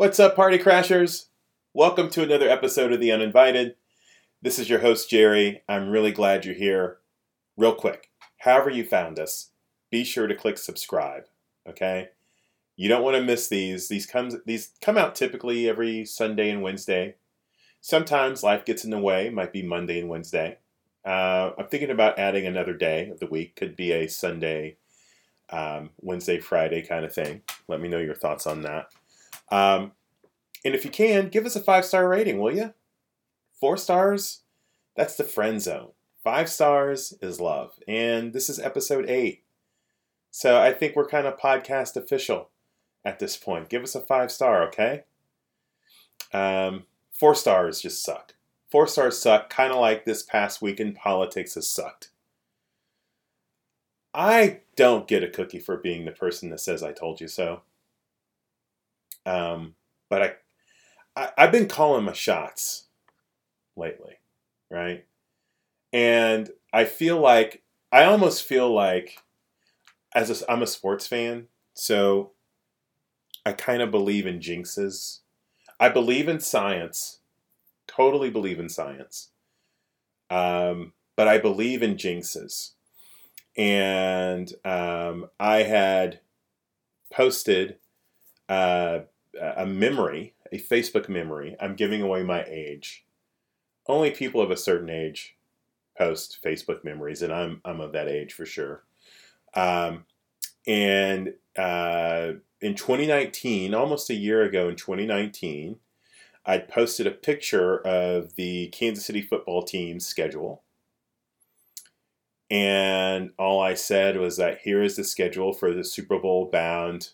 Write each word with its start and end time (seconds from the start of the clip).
What's 0.00 0.18
up, 0.18 0.34
party 0.34 0.56
crashers? 0.56 1.26
Welcome 1.74 2.08
to 2.12 2.22
another 2.22 2.48
episode 2.48 2.90
of 2.90 3.00
The 3.00 3.12
Uninvited. 3.12 3.74
This 4.40 4.58
is 4.58 4.70
your 4.70 4.78
host, 4.78 5.10
Jerry. 5.10 5.62
I'm 5.68 5.90
really 5.90 6.10
glad 6.10 6.46
you're 6.46 6.54
here. 6.54 7.00
Real 7.58 7.74
quick, 7.74 8.08
however 8.38 8.70
you 8.70 8.82
found 8.82 9.18
us, 9.18 9.50
be 9.90 10.02
sure 10.04 10.26
to 10.26 10.34
click 10.34 10.56
subscribe, 10.56 11.24
okay? 11.68 12.08
You 12.76 12.88
don't 12.88 13.02
want 13.02 13.18
to 13.18 13.22
miss 13.22 13.48
these. 13.48 13.88
These 13.88 14.06
comes 14.06 14.36
these 14.46 14.70
come 14.80 14.96
out 14.96 15.14
typically 15.14 15.68
every 15.68 16.06
Sunday 16.06 16.48
and 16.48 16.62
Wednesday. 16.62 17.16
Sometimes 17.82 18.42
life 18.42 18.64
gets 18.64 18.84
in 18.84 18.90
the 18.90 18.98
way, 18.98 19.28
might 19.28 19.52
be 19.52 19.62
Monday 19.62 20.00
and 20.00 20.08
Wednesday. 20.08 20.56
Uh, 21.04 21.50
I'm 21.58 21.66
thinking 21.66 21.90
about 21.90 22.18
adding 22.18 22.46
another 22.46 22.72
day 22.72 23.10
of 23.10 23.20
the 23.20 23.26
week. 23.26 23.54
Could 23.54 23.76
be 23.76 23.92
a 23.92 24.06
Sunday, 24.06 24.78
um, 25.50 25.90
Wednesday, 26.00 26.40
Friday 26.40 26.80
kind 26.80 27.04
of 27.04 27.12
thing. 27.12 27.42
Let 27.68 27.82
me 27.82 27.88
know 27.90 27.98
your 27.98 28.14
thoughts 28.14 28.46
on 28.46 28.62
that. 28.62 28.86
Um, 29.50 29.92
and 30.64 30.74
if 30.74 30.84
you 30.84 30.90
can, 30.90 31.28
give 31.28 31.46
us 31.46 31.56
a 31.56 31.60
five 31.60 31.84
star 31.84 32.08
rating, 32.08 32.38
will 32.38 32.54
you? 32.54 32.74
Four 33.58 33.76
stars, 33.76 34.42
that's 34.96 35.16
the 35.16 35.24
friend 35.24 35.60
zone. 35.60 35.90
Five 36.22 36.48
stars 36.48 37.14
is 37.22 37.40
love. 37.40 37.78
And 37.88 38.32
this 38.32 38.48
is 38.48 38.58
episode 38.58 39.08
eight. 39.08 39.44
So 40.30 40.60
I 40.60 40.72
think 40.72 40.94
we're 40.94 41.06
kind 41.06 41.26
of 41.26 41.38
podcast 41.38 41.96
official 41.96 42.50
at 43.04 43.18
this 43.18 43.36
point. 43.36 43.68
Give 43.68 43.82
us 43.82 43.94
a 43.94 44.00
five 44.00 44.30
star, 44.30 44.62
okay? 44.68 45.04
Um, 46.32 46.84
four 47.10 47.34
stars 47.34 47.80
just 47.80 48.02
suck. 48.02 48.34
Four 48.70 48.86
stars 48.86 49.18
suck, 49.18 49.50
kind 49.50 49.72
of 49.72 49.80
like 49.80 50.04
this 50.04 50.22
past 50.22 50.62
week 50.62 50.78
in 50.78 50.92
politics 50.94 51.54
has 51.54 51.68
sucked. 51.68 52.10
I 54.14 54.60
don't 54.76 55.08
get 55.08 55.24
a 55.24 55.28
cookie 55.28 55.58
for 55.58 55.76
being 55.76 56.04
the 56.04 56.12
person 56.12 56.50
that 56.50 56.60
says 56.60 56.82
I 56.82 56.92
told 56.92 57.20
you 57.20 57.28
so. 57.28 57.62
Um, 59.30 59.74
but 60.08 60.22
I, 60.22 60.32
I, 61.16 61.30
I've 61.38 61.52
been 61.52 61.68
calling 61.68 62.04
my 62.04 62.12
shots 62.12 62.86
lately, 63.76 64.14
right? 64.70 65.04
And 65.92 66.50
I 66.72 66.84
feel 66.84 67.18
like 67.18 67.62
I 67.92 68.04
almost 68.04 68.44
feel 68.44 68.72
like 68.72 69.18
as 70.14 70.42
a, 70.42 70.50
I'm 70.50 70.62
a 70.62 70.66
sports 70.66 71.06
fan, 71.06 71.46
so 71.74 72.32
I 73.46 73.52
kind 73.52 73.82
of 73.82 73.90
believe 73.90 74.26
in 74.26 74.40
jinxes. 74.40 75.20
I 75.78 75.88
believe 75.88 76.28
in 76.28 76.40
science, 76.40 77.20
totally 77.86 78.30
believe 78.30 78.58
in 78.58 78.68
science, 78.68 79.30
um, 80.28 80.92
but 81.16 81.28
I 81.28 81.38
believe 81.38 81.82
in 81.82 81.94
jinxes. 81.94 82.72
And 83.56 84.52
um, 84.64 85.28
I 85.38 85.62
had 85.62 86.20
posted 87.12 87.76
uh, 88.48 89.00
a 89.40 89.66
memory, 89.66 90.34
a 90.52 90.58
Facebook 90.58 91.08
memory. 91.08 91.56
I'm 91.60 91.76
giving 91.76 92.02
away 92.02 92.22
my 92.22 92.44
age. 92.44 93.04
Only 93.86 94.10
people 94.10 94.40
of 94.40 94.50
a 94.50 94.56
certain 94.56 94.90
age 94.90 95.36
post 95.96 96.38
Facebook 96.44 96.84
memories, 96.84 97.22
and 97.22 97.32
I'm 97.32 97.60
I'm 97.64 97.80
of 97.80 97.92
that 97.92 98.08
age 98.08 98.32
for 98.32 98.46
sure. 98.46 98.84
Um, 99.54 100.04
and 100.66 101.34
uh, 101.56 102.32
in 102.60 102.74
2019, 102.74 103.74
almost 103.74 104.10
a 104.10 104.14
year 104.14 104.42
ago 104.42 104.68
in 104.68 104.76
2019, 104.76 105.76
I 106.44 106.58
posted 106.58 107.06
a 107.06 107.12
picture 107.12 107.78
of 107.86 108.34
the 108.36 108.68
Kansas 108.68 109.04
City 109.04 109.22
football 109.22 109.62
team's 109.62 110.06
schedule. 110.06 110.62
And 112.50 113.30
all 113.38 113.60
I 113.60 113.74
said 113.74 114.16
was 114.16 114.36
that 114.38 114.60
here 114.62 114.82
is 114.82 114.96
the 114.96 115.04
schedule 115.04 115.52
for 115.52 115.72
the 115.72 115.84
Super 115.84 116.18
Bowl 116.18 116.50
bound 116.50 117.10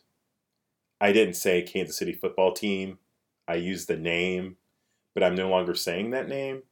I 1.01 1.13
didn't 1.13 1.35
say 1.35 1.63
Kansas 1.63 1.97
City 1.97 2.13
football 2.13 2.53
team. 2.53 2.99
I 3.49 3.55
used 3.55 3.89
the 3.89 3.97
name, 3.97 4.57
but 5.15 5.23
I'm 5.23 5.35
no 5.35 5.49
longer 5.49 5.75
saying 5.75 6.11
that 6.11 6.29
name. 6.29 6.63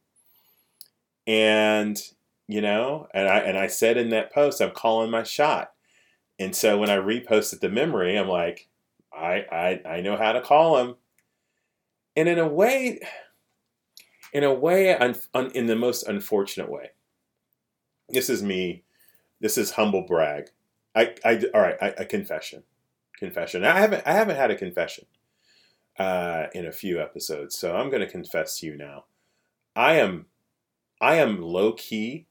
And 1.27 2.01
you 2.47 2.61
know, 2.61 3.07
and 3.13 3.27
I 3.27 3.39
and 3.39 3.57
I 3.57 3.67
said 3.67 3.97
in 3.97 4.09
that 4.09 4.33
post, 4.33 4.61
I'm 4.61 4.71
calling 4.71 5.09
my 5.09 5.23
shot. 5.23 5.71
And 6.37 6.55
so 6.55 6.77
when 6.77 6.89
I 6.89 6.97
reposted 6.97 7.61
the 7.61 7.69
memory, 7.69 8.17
I'm 8.17 8.27
like, 8.27 8.67
I 9.13 9.45
I 9.51 9.81
I 9.97 10.01
know 10.01 10.17
how 10.17 10.33
to 10.33 10.41
call 10.41 10.77
him. 10.77 10.95
And 12.15 12.29
in 12.29 12.39
a 12.39 12.47
way, 12.47 12.99
in 14.33 14.43
a 14.43 14.53
way, 14.53 14.95
un, 14.95 15.15
un, 15.33 15.51
in 15.51 15.65
the 15.67 15.75
most 15.75 16.03
unfortunate 16.03 16.69
way. 16.69 16.91
This 18.09 18.29
is 18.29 18.43
me. 18.43 18.83
This 19.41 19.57
is 19.57 19.71
humble 19.71 20.03
brag. 20.03 20.49
I, 20.95 21.15
I 21.25 21.41
all 21.53 21.61
right. 21.61 21.77
I, 21.81 21.87
a 21.97 22.05
confession 22.05 22.63
confession. 23.17 23.63
I 23.63 23.79
haven't 23.79 24.03
I 24.05 24.13
haven't 24.13 24.35
had 24.35 24.51
a 24.51 24.55
confession 24.55 25.05
uh, 25.97 26.47
in 26.53 26.65
a 26.65 26.71
few 26.71 27.01
episodes, 27.01 27.57
so 27.57 27.75
I'm 27.75 27.89
going 27.89 28.01
to 28.01 28.11
confess 28.11 28.59
to 28.59 28.67
you 28.67 28.77
now. 28.77 29.05
I 29.75 29.95
am 29.95 30.27
I 31.01 31.15
am 31.15 31.41
low 31.41 31.73
key 31.73 32.27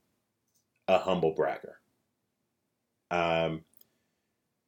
a 0.89 0.99
humble 0.99 1.33
bragger. 1.33 1.81
Um, 3.11 3.63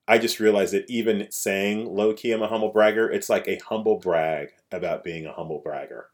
I 0.09 0.19
just 0.19 0.41
realized 0.41 0.72
that 0.72 0.88
even 0.88 1.27
saying 1.31 1.87
low 1.87 2.15
key 2.15 2.33
I'm 2.33 2.43
a 2.43 2.48
humble 2.48 2.71
bragger, 2.71 3.10
it's 3.10 3.28
like 3.28 3.48
a 3.48 3.59
humble 3.59 3.98
brag 3.98 4.50
about 4.71 5.04
being 5.04 5.27
a 5.27 5.33
humble 5.33 5.59
bragger. 5.59 6.06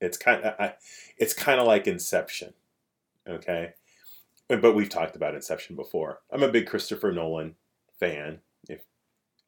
It's 0.00 0.16
kind 0.16 0.42
of 0.42 0.54
I, 0.58 0.74
it's 1.18 1.34
kind 1.34 1.60
of 1.60 1.66
like 1.66 1.86
Inception, 1.86 2.54
okay. 3.28 3.74
But 4.48 4.74
we've 4.74 4.88
talked 4.88 5.16
about 5.16 5.34
Inception 5.34 5.76
before. 5.76 6.20
I'm 6.30 6.42
a 6.42 6.48
big 6.48 6.66
Christopher 6.66 7.12
Nolan 7.12 7.56
fan. 7.98 8.40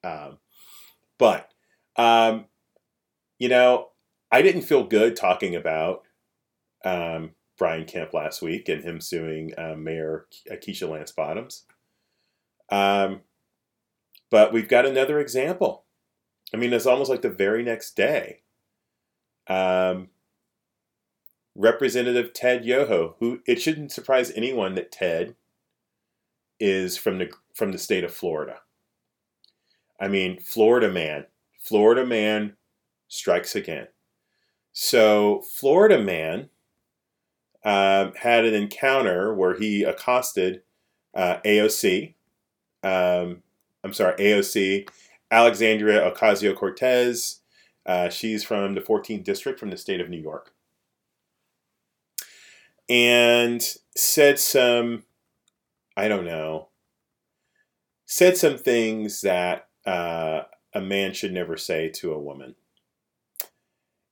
Um, 0.04 0.38
but, 1.18 1.50
um, 1.96 2.46
you 3.38 3.48
know, 3.48 3.88
I 4.30 4.42
didn't 4.42 4.62
feel 4.62 4.84
good 4.84 5.16
talking 5.16 5.54
about 5.54 6.02
um, 6.84 7.32
Brian 7.56 7.84
Kemp 7.84 8.14
last 8.14 8.42
week 8.42 8.68
and 8.68 8.84
him 8.84 9.00
suing 9.00 9.52
uh, 9.58 9.74
Mayor 9.76 10.26
Keisha 10.50 10.88
Lance 10.88 11.12
Bottoms. 11.12 11.64
Um, 12.70 13.22
but 14.30 14.52
we've 14.52 14.68
got 14.68 14.86
another 14.86 15.18
example. 15.18 15.84
I 16.52 16.56
mean, 16.56 16.72
it's 16.72 16.86
almost 16.86 17.10
like 17.10 17.22
the 17.22 17.30
very 17.30 17.62
next 17.62 17.96
day. 17.96 18.40
Um, 19.46 20.08
Representative 21.54 22.32
Ted 22.32 22.64
Yoho, 22.64 23.16
who 23.18 23.40
it 23.46 23.60
shouldn't 23.60 23.92
surprise 23.92 24.30
anyone 24.36 24.74
that 24.76 24.92
Ted 24.92 25.34
is 26.60 26.96
from 26.96 27.18
the 27.18 27.32
from 27.54 27.72
the 27.72 27.78
state 27.78 28.04
of 28.04 28.12
Florida. 28.12 28.60
I 30.00 30.08
mean, 30.08 30.38
Florida 30.40 30.90
man, 30.90 31.26
Florida 31.60 32.06
man 32.06 32.56
strikes 33.08 33.56
again. 33.56 33.88
So, 34.72 35.42
Florida 35.54 36.00
man 36.00 36.50
um, 37.64 38.12
had 38.14 38.44
an 38.44 38.54
encounter 38.54 39.34
where 39.34 39.58
he 39.58 39.82
accosted 39.82 40.62
uh, 41.14 41.38
AOC. 41.44 42.14
Um, 42.82 43.42
I'm 43.82 43.92
sorry, 43.92 44.14
AOC, 44.16 44.88
Alexandria 45.30 46.10
Ocasio 46.10 46.54
Cortez. 46.54 47.40
Uh, 47.84 48.08
she's 48.08 48.44
from 48.44 48.74
the 48.74 48.80
14th 48.80 49.24
district 49.24 49.58
from 49.58 49.70
the 49.70 49.76
state 49.76 50.00
of 50.00 50.08
New 50.08 50.20
York. 50.20 50.52
And 52.88 53.62
said 53.96 54.38
some, 54.38 55.04
I 55.96 56.08
don't 56.08 56.24
know, 56.24 56.68
said 58.06 58.36
some 58.36 58.56
things 58.56 59.20
that 59.22 59.67
uh, 59.88 60.44
a 60.74 60.82
man 60.82 61.14
should 61.14 61.32
never 61.32 61.56
say 61.56 61.88
to 61.88 62.12
a 62.12 62.20
woman. 62.20 62.54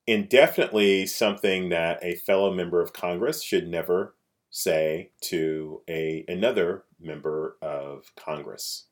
And 0.09 0.27
definitely 0.29 1.07
something 1.07 1.69
that 1.69 1.99
a 2.03 2.15
fellow 2.15 2.55
member 2.55 2.81
of 2.81 2.95
Congress 2.95 3.43
should 3.43 3.69
never 3.69 4.15
say 4.51 5.11
to 5.25 5.83
a 5.89 6.25
another 6.29 6.85
member 6.99 7.57
of 7.61 8.13
Congress. 8.17 8.87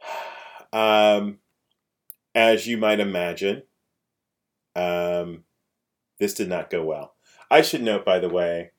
Um, 0.74 1.40
as 2.34 2.66
you 2.66 2.78
might 2.78 2.98
imagine, 2.98 3.64
um, 4.74 5.44
this 6.18 6.32
did 6.32 6.48
not 6.48 6.70
go 6.70 6.82
well. 6.82 7.14
I 7.50 7.60
should 7.60 7.82
note, 7.82 8.06
by 8.06 8.20
the 8.20 8.30
way, 8.30 8.70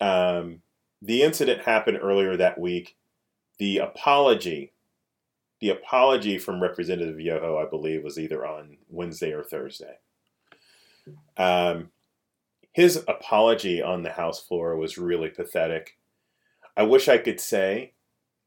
um, 0.00 0.62
the 1.02 1.20
incident 1.22 1.64
happened 1.64 1.98
earlier 2.00 2.34
that 2.38 2.58
week. 2.58 2.96
The 3.58 3.76
apology 3.76 4.72
the 5.62 5.70
apology 5.70 6.38
from 6.38 6.60
Representative 6.60 7.20
Yoho, 7.20 7.56
I 7.56 7.70
believe, 7.70 8.02
was 8.02 8.18
either 8.18 8.44
on 8.44 8.78
Wednesday 8.88 9.30
or 9.32 9.44
Thursday. 9.44 9.98
Um, 11.36 11.92
his 12.72 13.04
apology 13.06 13.80
on 13.80 14.02
the 14.02 14.10
House 14.10 14.42
floor 14.42 14.76
was 14.76 14.98
really 14.98 15.28
pathetic. 15.28 15.96
I 16.76 16.82
wish 16.82 17.06
I 17.06 17.18
could 17.18 17.40
say, 17.40 17.92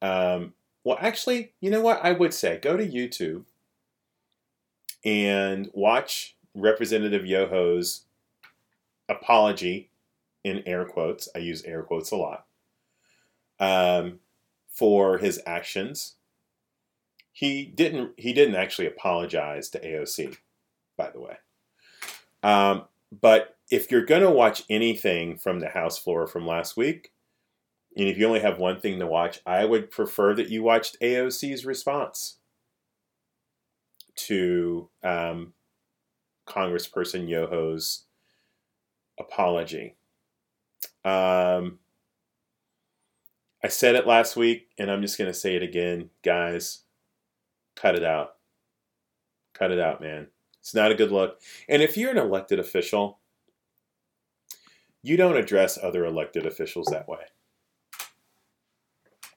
um, 0.01 0.55
well, 0.83 0.97
actually, 0.99 1.53
you 1.61 1.71
know 1.71 1.79
what? 1.79 2.03
I 2.03 2.11
would 2.11 2.33
say 2.33 2.59
go 2.61 2.75
to 2.75 2.85
YouTube 2.85 3.45
and 5.05 5.69
watch 5.71 6.35
Representative 6.53 7.25
Yoho's 7.25 8.01
apology 9.07 9.89
in 10.43 10.63
air 10.65 10.83
quotes. 10.83 11.29
I 11.33 11.39
use 11.39 11.63
air 11.63 11.81
quotes 11.81 12.11
a 12.11 12.17
lot 12.17 12.45
um, 13.57 14.19
for 14.69 15.17
his 15.17 15.39
actions 15.45 16.14
he 17.35 17.65
didn't 17.65 18.13
he 18.15 18.31
didn't 18.31 18.55
actually 18.55 18.87
apologize 18.87 19.67
to 19.69 19.79
AOC, 19.85 20.37
by 20.95 21.09
the 21.09 21.19
way. 21.19 21.35
Um, 22.41 22.85
but 23.11 23.57
if 23.69 23.91
you're 23.91 24.05
going 24.05 24.21
to 24.21 24.31
watch 24.31 24.63
anything 24.69 25.35
from 25.35 25.59
the 25.59 25.67
House 25.67 25.97
floor 25.97 26.27
from 26.27 26.47
last 26.47 26.77
week, 26.77 27.11
and 27.97 28.07
if 28.07 28.17
you 28.17 28.25
only 28.25 28.39
have 28.39 28.57
one 28.57 28.79
thing 28.79 28.99
to 28.99 29.05
watch, 29.05 29.41
I 29.45 29.65
would 29.65 29.91
prefer 29.91 30.33
that 30.33 30.47
you 30.47 30.63
watched 30.63 30.95
AOC's 31.01 31.65
response 31.65 32.37
to 34.15 34.87
um, 35.03 35.51
Congressperson 36.47 37.27
Yoho's 37.27 38.05
apology. 39.19 39.97
Um, 41.03 41.79
I 43.61 43.67
said 43.67 43.95
it 43.95 44.07
last 44.07 44.37
week, 44.37 44.69
and 44.77 44.89
I'm 44.89 45.01
just 45.01 45.17
going 45.17 45.29
to 45.29 45.37
say 45.37 45.57
it 45.57 45.63
again, 45.63 46.11
guys. 46.23 46.84
Cut 47.75 47.95
it 47.95 48.03
out. 48.03 48.35
Cut 49.53 49.71
it 49.71 49.79
out, 49.79 50.01
man. 50.01 50.27
It's 50.59 50.73
not 50.73 50.91
a 50.91 50.95
good 50.95 51.11
look. 51.11 51.39
And 51.69 51.81
if 51.81 51.95
you're 51.97 52.11
an 52.11 52.17
elected 52.17 52.59
official, 52.59 53.19
you 55.03 55.17
don't 55.17 55.37
address 55.37 55.77
other 55.81 56.05
elected 56.05 56.45
officials 56.45 56.87
that 56.87 57.07
way. 57.07 57.19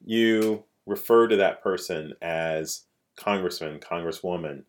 You 0.04 0.64
refer 0.86 1.28
to 1.28 1.36
that 1.36 1.62
person 1.62 2.14
as 2.22 2.84
congressman, 3.16 3.78
congresswoman. 3.78 4.62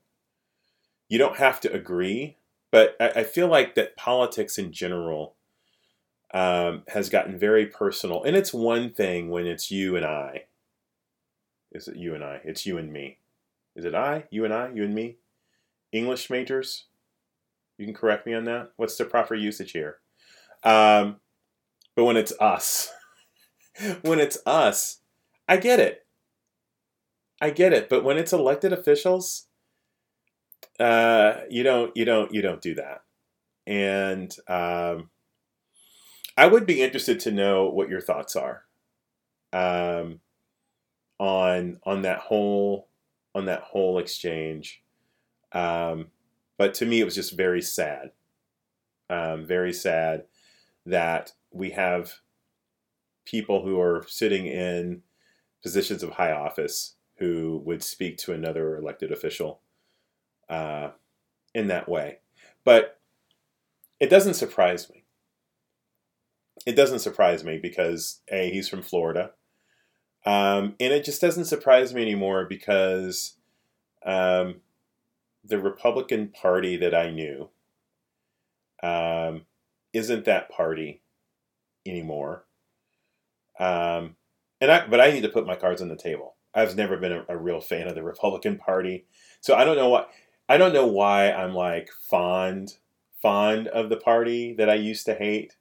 You 1.08 1.18
don't 1.18 1.38
have 1.38 1.62
to 1.62 1.72
agree, 1.72 2.36
but 2.72 2.98
I, 3.00 3.22
I 3.22 3.24
feel 3.24 3.48
like 3.48 3.76
that 3.76 3.96
politics 3.96 4.58
in 4.58 4.74
general 4.74 5.36
um, 6.34 6.84
has 6.90 7.10
gotten 7.10 7.40
very 7.40 7.66
personal. 7.66 8.24
And 8.24 8.36
it's 8.36 8.54
one 8.54 8.92
thing 8.92 9.30
when 9.30 9.48
it's 9.48 9.72
you 9.72 9.96
and 9.96 10.06
I. 10.06 10.44
Is 11.72 11.88
it 11.88 11.96
you 11.96 12.14
and 12.16 12.24
I? 12.24 12.42
It's 12.44 12.66
you 12.66 12.78
and 12.78 12.92
me. 12.92 13.20
Is 13.76 13.86
it 13.86 13.96
I, 13.96 14.26
you 14.32 14.46
and 14.46 14.54
I, 14.54 14.72
you 14.74 14.84
and 14.84 14.94
me? 14.94 15.18
English 15.92 16.30
majors? 16.30 16.86
You 17.78 17.86
can 17.86 17.94
correct 17.94 18.26
me 18.26 18.34
on 18.34 18.46
that. 18.46 18.72
What's 18.76 18.98
the 18.98 19.06
proper 19.06 19.36
usage 19.36 19.72
here? 19.72 19.98
Um, 20.64 21.18
but 21.96 22.06
when 22.06 22.18
it's 22.18 22.34
us, 22.40 22.92
when 24.02 24.20
it's 24.20 24.38
us, 24.46 25.00
I 25.48 25.58
get 25.58 25.80
it. 25.80 26.06
I 27.42 27.52
get 27.52 27.74
it. 27.74 27.90
But 27.90 28.04
when 28.04 28.18
it's 28.18 28.34
elected 28.34 28.74
officials, 28.74 29.48
uh, 30.80 31.42
you 31.50 31.64
don't, 31.64 31.96
you 31.96 32.06
don't, 32.06 32.34
you 32.34 32.42
don't 32.42 32.62
do 32.62 32.76
that. 32.76 33.04
And 33.66 34.36
um, 34.48 35.10
I 36.36 36.48
would 36.48 36.66
be 36.66 36.82
interested 36.82 37.20
to 37.22 37.32
know 37.32 37.70
what 37.70 37.90
your 37.90 38.02
thoughts 38.02 38.36
are 38.36 38.64
um, 39.54 40.20
on 41.20 41.80
on 41.84 42.02
that 42.04 42.20
whole 42.20 42.89
on 43.36 43.46
that 43.46 43.62
whole 43.62 44.00
exchange. 44.00 44.82
Um, 45.52 46.08
but 46.58 46.74
to 46.76 46.86
me, 46.86 47.00
it 47.00 47.06
was 47.06 47.16
just 47.16 47.38
very 47.38 47.62
sad. 47.62 48.12
Um, 49.10 49.46
very 49.46 49.74
sad 49.74 50.26
that 50.86 51.32
we 51.52 51.72
have 51.72 52.14
people 53.26 53.64
who 53.64 53.80
are 53.80 54.06
sitting 54.08 54.46
in 54.46 55.02
positions 55.64 56.04
of 56.04 56.12
high 56.12 56.32
office 56.32 56.96
who 57.18 57.62
would 57.66 57.84
speak 57.84 58.18
to 58.18 58.34
another 58.34 58.78
elected 58.78 59.12
official 59.12 59.62
uh, 60.50 60.90
in 61.54 61.68
that 61.68 61.90
way. 61.90 62.20
But 62.64 63.00
it 64.00 64.10
doesn't 64.10 64.36
surprise 64.36 64.90
me. 64.90 65.04
It 66.66 66.76
doesn't 66.76 67.00
surprise 67.00 67.44
me 67.44 67.58
because 67.58 68.22
A, 68.30 68.50
he's 68.52 68.70
from 68.70 68.82
Florida. 68.82 69.32
Um, 70.30 70.76
and 70.80 70.94
it 70.94 71.06
just 71.06 71.22
doesn't 71.22 71.46
surprise 71.46 71.92
me 71.92 72.04
anymore 72.04 72.46
because 72.46 73.34
um, 74.06 74.58
the 75.44 75.58
Republican 75.58 76.28
Party 76.28 76.78
that 76.78 76.94
I 76.94 77.10
knew 77.10 77.50
um, 78.84 79.48
isn't 79.92 80.26
that 80.26 80.52
party 80.52 81.02
anymore. 81.84 82.46
Um, 83.60 84.18
and 84.62 84.72
I, 84.72 84.86
but 84.86 85.02
I 85.02 85.10
need 85.10 85.24
to 85.24 85.30
put 85.30 85.48
my 85.48 85.56
cards 85.56 85.82
on 85.82 85.88
the 85.88 85.96
table. 85.96 86.36
I've 86.54 86.76
never 86.76 86.98
been 86.98 87.12
a, 87.12 87.26
a, 87.30 87.36
real 87.38 87.60
fan 87.60 87.88
of 87.88 87.96
the 87.96 88.04
Republican 88.04 88.60
Party, 88.60 89.06
so 89.42 89.56
I 89.56 89.66
don't 89.66 89.78
know 89.78 89.90
what 89.90 90.12
I 90.48 90.58
don't 90.58 90.74
know 90.74 90.86
why 90.86 91.32
I'm 91.32 91.56
like 91.56 91.90
fond 92.08 92.78
fond 93.20 93.68
of 93.68 93.90
the 93.90 93.98
party 93.98 94.54
that 94.54 94.70
I 94.70 94.76
used 94.76 95.08
to 95.08 95.16
hate. 95.16 95.58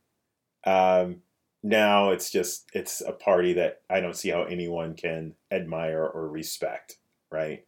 Um, 0.64 1.22
now 1.62 2.10
it's 2.10 2.30
just 2.30 2.68
it's 2.72 3.00
a 3.00 3.12
party 3.12 3.52
that 3.54 3.82
I 3.90 4.00
don't 4.00 4.16
see 4.16 4.30
how 4.30 4.44
anyone 4.44 4.94
can 4.94 5.34
admire 5.50 6.04
or 6.04 6.28
respect, 6.28 6.98
right? 7.30 7.64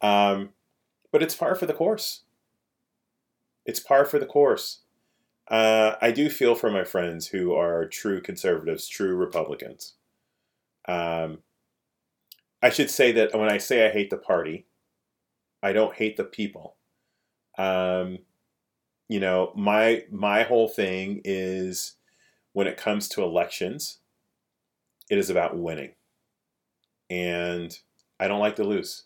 Um, 0.00 0.50
but 1.12 1.22
it's 1.22 1.34
par 1.34 1.54
for 1.54 1.66
the 1.66 1.74
course. 1.74 2.22
It's 3.64 3.80
par 3.80 4.04
for 4.04 4.18
the 4.18 4.26
course. 4.26 4.80
Uh, 5.48 5.96
I 6.00 6.10
do 6.10 6.30
feel 6.30 6.54
for 6.54 6.70
my 6.70 6.84
friends 6.84 7.28
who 7.28 7.54
are 7.54 7.86
true 7.86 8.20
conservatives, 8.20 8.88
true 8.88 9.14
Republicans. 9.14 9.94
Um, 10.88 11.38
I 12.62 12.70
should 12.70 12.90
say 12.90 13.12
that 13.12 13.34
when 13.34 13.50
I 13.50 13.58
say 13.58 13.86
I 13.86 13.92
hate 13.92 14.10
the 14.10 14.16
party, 14.16 14.66
I 15.62 15.72
don't 15.72 15.94
hate 15.94 16.16
the 16.16 16.24
people. 16.24 16.76
Um, 17.58 18.18
you 19.08 19.20
know, 19.20 19.52
my 19.54 20.04
my 20.10 20.42
whole 20.42 20.68
thing 20.68 21.20
is 21.24 21.96
when 22.52 22.66
it 22.66 22.76
comes 22.76 23.08
to 23.08 23.22
elections, 23.22 23.98
it 25.10 25.18
is 25.18 25.30
about 25.30 25.56
winning, 25.56 25.92
and 27.10 27.78
I 28.18 28.28
don't 28.28 28.40
like 28.40 28.56
to 28.56 28.64
lose. 28.64 29.04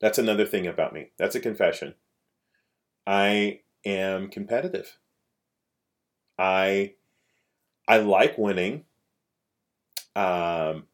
That's 0.00 0.18
another 0.18 0.44
thing 0.44 0.66
about 0.66 0.92
me. 0.92 1.12
That's 1.18 1.34
a 1.34 1.40
confession. 1.40 1.94
I 3.06 3.60
am 3.84 4.28
competitive. 4.28 4.98
I 6.38 6.94
I 7.88 7.98
like 7.98 8.36
winning, 8.36 8.84
um, 10.14 10.84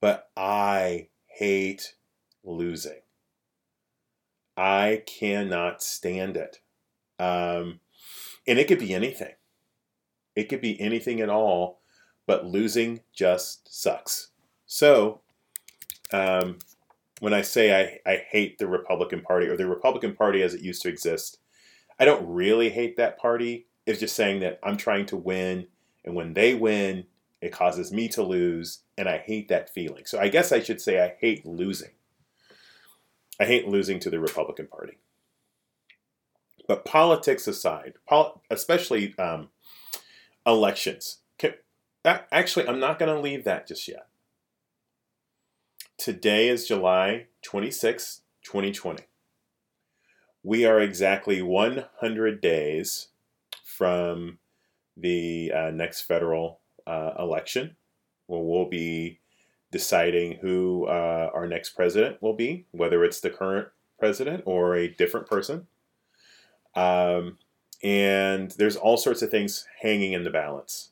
but 0.00 0.30
I 0.36 1.08
hate 1.26 1.94
losing. 2.44 3.00
I 4.56 5.02
cannot 5.06 5.82
stand 5.82 6.36
it. 6.36 6.60
Um, 7.18 7.80
and 8.46 8.58
it 8.58 8.68
could 8.68 8.78
be 8.78 8.94
anything. 8.94 9.34
It 10.36 10.48
could 10.48 10.60
be 10.60 10.80
anything 10.80 11.20
at 11.20 11.30
all, 11.30 11.80
but 12.26 12.46
losing 12.46 13.00
just 13.12 13.74
sucks. 13.74 14.28
So, 14.66 15.22
um, 16.12 16.58
when 17.20 17.32
I 17.32 17.42
say 17.42 17.98
I, 18.06 18.10
I 18.10 18.22
hate 18.28 18.58
the 18.58 18.66
Republican 18.66 19.22
Party 19.22 19.46
or 19.46 19.56
the 19.56 19.66
Republican 19.66 20.14
Party 20.14 20.42
as 20.42 20.54
it 20.54 20.60
used 20.60 20.82
to 20.82 20.88
exist, 20.88 21.38
I 21.98 22.04
don't 22.04 22.28
really 22.28 22.68
hate 22.68 22.96
that 22.98 23.18
party. 23.18 23.66
It's 23.86 24.00
just 24.00 24.14
saying 24.14 24.40
that 24.40 24.60
I'm 24.62 24.76
trying 24.76 25.06
to 25.06 25.16
win, 25.16 25.68
and 26.04 26.14
when 26.14 26.34
they 26.34 26.54
win, 26.54 27.06
it 27.40 27.52
causes 27.52 27.92
me 27.92 28.08
to 28.08 28.22
lose, 28.22 28.80
and 28.98 29.08
I 29.08 29.18
hate 29.18 29.48
that 29.48 29.72
feeling. 29.72 30.04
So 30.04 30.18
I 30.18 30.28
guess 30.28 30.52
I 30.52 30.60
should 30.60 30.80
say 30.80 31.02
I 31.02 31.16
hate 31.20 31.46
losing. 31.46 31.92
I 33.40 33.44
hate 33.44 33.68
losing 33.68 33.98
to 34.00 34.10
the 34.10 34.20
Republican 34.20 34.66
Party. 34.66 34.98
But 36.66 36.84
politics 36.84 37.46
aside, 37.46 37.94
especially 38.50 39.16
um, 39.18 39.50
elections, 40.46 41.18
can, 41.38 41.54
actually, 42.04 42.68
I'm 42.68 42.80
not 42.80 42.98
going 42.98 43.14
to 43.14 43.20
leave 43.20 43.44
that 43.44 43.66
just 43.66 43.88
yet. 43.88 44.06
Today 45.98 46.48
is 46.48 46.68
July 46.68 47.26
26, 47.42 48.22
2020. 48.44 49.04
We 50.42 50.64
are 50.64 50.80
exactly 50.80 51.42
100 51.42 52.40
days 52.40 53.08
from 53.64 54.38
the 54.96 55.52
uh, 55.52 55.70
next 55.70 56.02
federal 56.02 56.60
uh, 56.86 57.12
election, 57.18 57.76
where 58.26 58.40
we'll 58.40 58.68
be 58.68 59.18
deciding 59.72 60.38
who 60.40 60.86
uh, 60.86 61.30
our 61.34 61.48
next 61.48 61.70
president 61.70 62.22
will 62.22 62.34
be, 62.34 62.66
whether 62.70 63.04
it's 63.04 63.20
the 63.20 63.30
current 63.30 63.68
president 63.98 64.44
or 64.46 64.76
a 64.76 64.88
different 64.88 65.26
person. 65.26 65.66
Um, 66.74 67.38
and 67.86 68.50
there's 68.58 68.74
all 68.74 68.96
sorts 68.96 69.22
of 69.22 69.30
things 69.30 69.64
hanging 69.80 70.12
in 70.12 70.24
the 70.24 70.30
balance. 70.30 70.90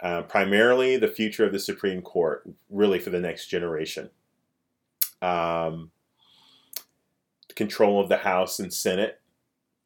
Uh, 0.00 0.22
primarily 0.22 0.96
the 0.96 1.06
future 1.06 1.46
of 1.46 1.52
the 1.52 1.58
Supreme 1.60 2.02
Court, 2.02 2.42
really 2.68 2.98
for 2.98 3.10
the 3.10 3.20
next 3.20 3.46
generation. 3.46 4.10
Um, 5.22 5.92
control 7.54 8.00
of 8.00 8.08
the 8.08 8.16
House 8.16 8.58
and 8.58 8.74
Senate 8.74 9.20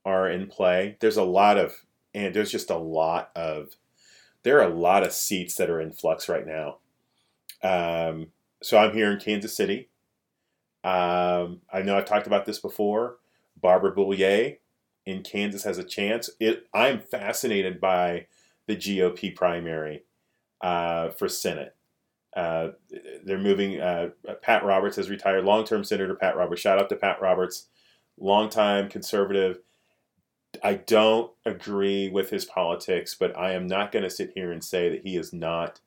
are 0.07 0.31
in 0.31 0.47
play. 0.47 0.97
There's 1.01 1.19
a 1.19 1.25
lot 1.25 1.59
of, 1.59 1.85
and 2.15 2.35
there's 2.35 2.51
just 2.51 2.71
a 2.71 2.79
lot 2.79 3.31
of, 3.37 3.77
there 4.45 4.59
are 4.61 4.71
a 4.71 4.75
lot 4.75 5.03
of 5.03 5.13
seats 5.13 5.57
that 5.57 5.69
are 5.69 5.81
in 5.81 5.93
flux 5.93 6.27
right 6.27 6.47
now. 6.47 6.79
Um, 7.63 8.29
so 8.63 8.79
I'm 8.79 8.95
here 8.95 9.13
in 9.13 9.21
Kansas 9.21 9.55
City. 9.55 9.91
Um, 10.83 11.61
I 11.71 11.83
know 11.83 11.99
I've 11.99 12.07
talked 12.07 12.27
about 12.27 12.47
this 12.47 12.61
before. 12.61 13.19
Barbara 13.61 13.95
Bollier 13.95 14.57
in 15.09 15.23
Kansas 15.23 15.65
has 15.65 15.79
a 15.79 15.85
chance. 15.85 16.29
It, 16.39 16.67
I'm 16.75 17.01
fascinated 17.01 17.81
by 17.81 18.27
the 18.67 18.77
GOP 18.77 19.35
primary 19.35 20.05
uh, 20.61 21.09
for 21.11 21.29
Senate. 21.29 21.75
uh, 22.37 22.69
they're 23.25 23.39
moving. 23.39 23.81
Uh, 23.81 24.11
Pat 24.43 24.65
Roberts 24.65 24.97
has 24.97 25.11
retired. 25.11 25.45
Long-term 25.45 25.83
Senator 25.83 26.15
Pat 26.15 26.37
Roberts. 26.37 26.61
Shout 26.61 26.79
out 26.79 26.89
to 26.91 26.97
Pat 26.97 27.21
Roberts, 27.21 27.67
longtime 28.19 28.89
conservative. 28.89 29.59
I 30.63 30.75
don't 30.75 31.33
agree 31.45 32.09
with 32.09 32.31
his 32.31 32.45
politics, 32.45 33.17
but 33.19 33.37
I 33.37 33.53
am 33.53 33.67
not 33.67 33.93
going 33.93 34.03
to 34.05 34.11
sit 34.11 34.33
here 34.35 34.53
and 34.53 34.63
say 34.63 34.89
that 34.91 35.03
he 35.03 35.17
has 35.17 35.33
not 35.33 35.81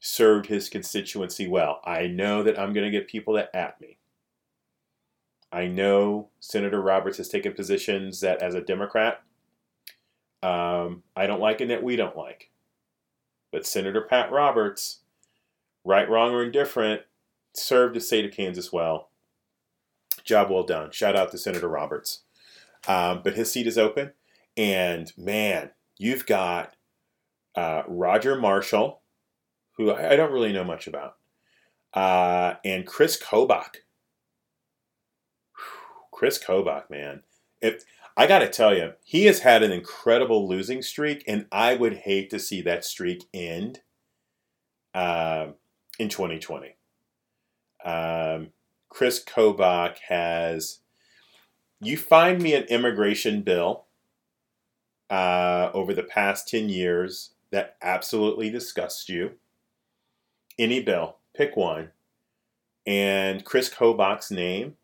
served 0.00 0.46
his 0.46 0.68
constituency 0.68 1.48
well. 1.48 1.80
I 1.84 2.06
know 2.06 2.42
that 2.42 2.58
I'm 2.58 2.72
going 2.72 2.84
to 2.84 2.96
get 2.96 3.08
people 3.08 3.34
that 3.34 3.50
at 3.54 3.80
me. 3.80 3.98
I 5.52 5.66
know 5.66 6.28
Senator 6.40 6.80
Roberts 6.80 7.18
has 7.18 7.28
taken 7.28 7.52
positions 7.52 8.20
that, 8.20 8.42
as 8.42 8.54
a 8.54 8.60
Democrat, 8.60 9.22
um, 10.42 11.02
I 11.14 11.26
don't 11.26 11.40
like 11.40 11.60
and 11.60 11.70
that 11.70 11.82
we 11.82 11.96
don't 11.96 12.16
like. 12.16 12.50
But 13.52 13.66
Senator 13.66 14.02
Pat 14.02 14.30
Roberts, 14.30 15.00
right, 15.84 16.08
wrong, 16.08 16.32
or 16.32 16.42
indifferent, 16.42 17.02
served 17.54 17.94
the 17.96 18.00
state 18.00 18.24
of 18.24 18.32
Kansas 18.32 18.72
well. 18.72 19.10
Job 20.24 20.50
well 20.50 20.64
done. 20.64 20.90
Shout 20.90 21.16
out 21.16 21.30
to 21.30 21.38
Senator 21.38 21.68
Roberts. 21.68 22.22
Um, 22.86 23.20
but 23.22 23.34
his 23.34 23.50
seat 23.50 23.66
is 23.66 23.78
open. 23.78 24.12
And 24.56 25.12
man, 25.16 25.70
you've 25.98 26.26
got 26.26 26.74
uh, 27.54 27.82
Roger 27.86 28.36
Marshall, 28.36 29.00
who 29.76 29.90
I, 29.90 30.12
I, 30.12 30.16
don't 30.16 30.32
really 30.32 30.52
know 30.52 30.64
much 30.64 30.86
about, 30.86 31.16
uh, 31.94 32.54
and 32.64 32.86
Chris 32.86 33.20
Kobach. 33.20 33.76
Chris 36.16 36.42
Kobach, 36.42 36.88
man. 36.88 37.24
If 37.60 37.84
I 38.16 38.26
got 38.26 38.38
to 38.38 38.48
tell 38.48 38.74
you, 38.74 38.94
he 39.04 39.26
has 39.26 39.40
had 39.40 39.62
an 39.62 39.70
incredible 39.70 40.48
losing 40.48 40.80
streak, 40.80 41.22
and 41.28 41.44
I 41.52 41.74
would 41.74 41.98
hate 41.98 42.30
to 42.30 42.38
see 42.38 42.62
that 42.62 42.86
streak 42.86 43.24
end 43.34 43.80
uh, 44.94 45.48
in 45.98 46.08
2020. 46.08 46.74
Um, 47.84 48.48
Chris 48.88 49.22
Kobach 49.22 49.98
has. 50.08 50.80
You 51.80 51.98
find 51.98 52.40
me 52.40 52.54
an 52.54 52.64
immigration 52.64 53.42
bill 53.42 53.84
uh, 55.10 55.68
over 55.74 55.92
the 55.92 56.02
past 56.02 56.48
10 56.48 56.70
years 56.70 57.34
that 57.50 57.76
absolutely 57.82 58.48
disgusts 58.48 59.10
you. 59.10 59.32
Any 60.58 60.80
bill, 60.80 61.18
pick 61.36 61.58
one. 61.58 61.90
And 62.86 63.44
Chris 63.44 63.68
Kobach's 63.68 64.30
name 64.30 64.76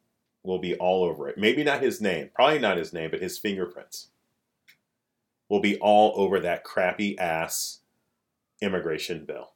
will 0.42 0.58
be 0.58 0.74
all 0.74 1.04
over 1.04 1.28
it. 1.28 1.38
Maybe 1.38 1.62
not 1.62 1.82
his 1.82 2.00
name, 2.00 2.30
probably 2.34 2.58
not 2.58 2.76
his 2.76 2.92
name, 2.92 3.10
but 3.10 3.22
his 3.22 3.38
fingerprints 3.38 4.08
will 5.48 5.60
be 5.60 5.78
all 5.78 6.12
over 6.16 6.40
that 6.40 6.64
crappy 6.64 7.18
ass 7.18 7.80
immigration 8.60 9.24
bill. 9.24 9.52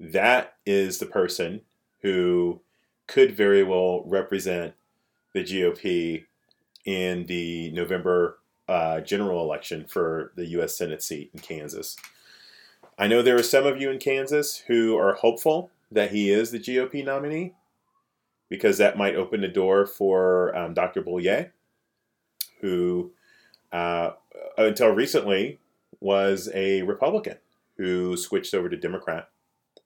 That 0.00 0.54
is 0.66 0.98
the 0.98 1.06
person 1.06 1.60
who 2.00 2.60
could 3.06 3.36
very 3.36 3.62
well 3.62 4.02
represent 4.06 4.74
the 5.32 5.44
GOP 5.44 6.24
in 6.84 7.26
the 7.26 7.70
November 7.72 8.38
uh, 8.68 9.00
general 9.00 9.42
election 9.42 9.84
for 9.86 10.32
the 10.36 10.46
U.S. 10.46 10.76
Senate 10.76 11.02
seat 11.02 11.30
in 11.34 11.40
Kansas. 11.40 11.96
I 12.98 13.06
know 13.06 13.22
there 13.22 13.36
are 13.36 13.42
some 13.42 13.66
of 13.66 13.80
you 13.80 13.90
in 13.90 13.98
Kansas 13.98 14.64
who 14.66 14.96
are 14.96 15.14
hopeful 15.14 15.70
that 15.90 16.12
he 16.12 16.30
is 16.30 16.50
the 16.50 16.58
GOP 16.58 17.04
nominee 17.04 17.52
because 18.48 18.78
that 18.78 18.98
might 18.98 19.16
open 19.16 19.40
the 19.40 19.48
door 19.48 19.86
for 19.86 20.56
um, 20.56 20.74
Dr. 20.74 21.02
Bollier, 21.02 21.50
who 22.60 23.12
uh, 23.72 24.12
until 24.56 24.90
recently 24.90 25.58
was 26.00 26.50
a 26.54 26.82
Republican 26.82 27.38
who 27.76 28.16
switched 28.16 28.54
over 28.54 28.68
to 28.68 28.76
Democrat 28.76 29.28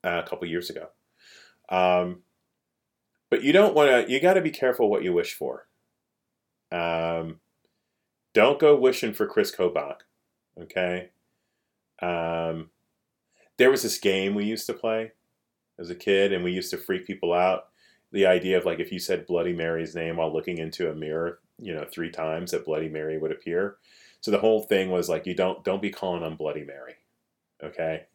uh, 0.05 0.23
a 0.25 0.29
couple 0.29 0.47
years 0.49 0.71
ago. 0.71 0.89
Um, 1.69 2.23
but 3.31 3.43
you 3.43 3.53
don't 3.53 3.75
want 3.75 3.91
to, 3.91 4.13
you 4.13 4.21
got 4.21 4.35
to 4.35 4.41
be 4.41 4.51
careful 4.51 4.91
what 4.91 5.03
you 5.03 5.13
wish 5.13 5.35
for. 5.35 5.67
Um, 6.71 7.41
don't 8.35 8.59
go 8.59 8.77
wishing 8.77 9.13
for 9.13 9.27
Chris 9.27 9.55
Kobach, 9.55 10.01
okay? 10.61 11.11
Um, 12.01 12.71
there 13.57 13.71
was 13.71 13.83
this 13.83 13.99
game 13.99 14.35
we 14.35 14.45
used 14.45 14.67
to 14.67 14.75
play 14.75 15.13
as 15.79 15.91
a 15.91 15.95
kid, 15.95 16.33
and 16.33 16.45
we 16.45 16.53
used 16.53 16.71
to 16.71 16.79
freak 16.79 17.07
people 17.07 17.33
out 17.33 17.69
the 18.13 18.27
idea 18.27 18.59
of 18.59 18.65
like 18.65 18.81
if 18.81 18.93
you 18.93 18.99
said 18.99 19.27
Bloody 19.27 19.53
Mary's 19.53 19.95
name 19.95 20.17
while 20.17 20.33
looking 20.33 20.59
into 20.59 20.91
a 20.91 20.95
mirror, 20.95 21.41
you 21.59 21.75
know, 21.75 21.85
three 21.85 22.11
times 22.11 22.53
that 22.53 22.65
Bloody 22.65 22.89
Mary 22.89 23.19
would 23.19 23.33
appear. 23.33 23.77
So 24.21 24.31
the 24.31 24.39
whole 24.39 24.63
thing 24.63 24.91
was 24.91 25.09
like 25.09 25.27
you 25.27 25.35
don't 25.35 25.63
don't 25.65 25.83
be 25.83 25.91
calling 25.91 26.23
on 26.23 26.37
Bloody 26.37 26.65
Mary. 26.65 26.95
Okay. 27.63 28.07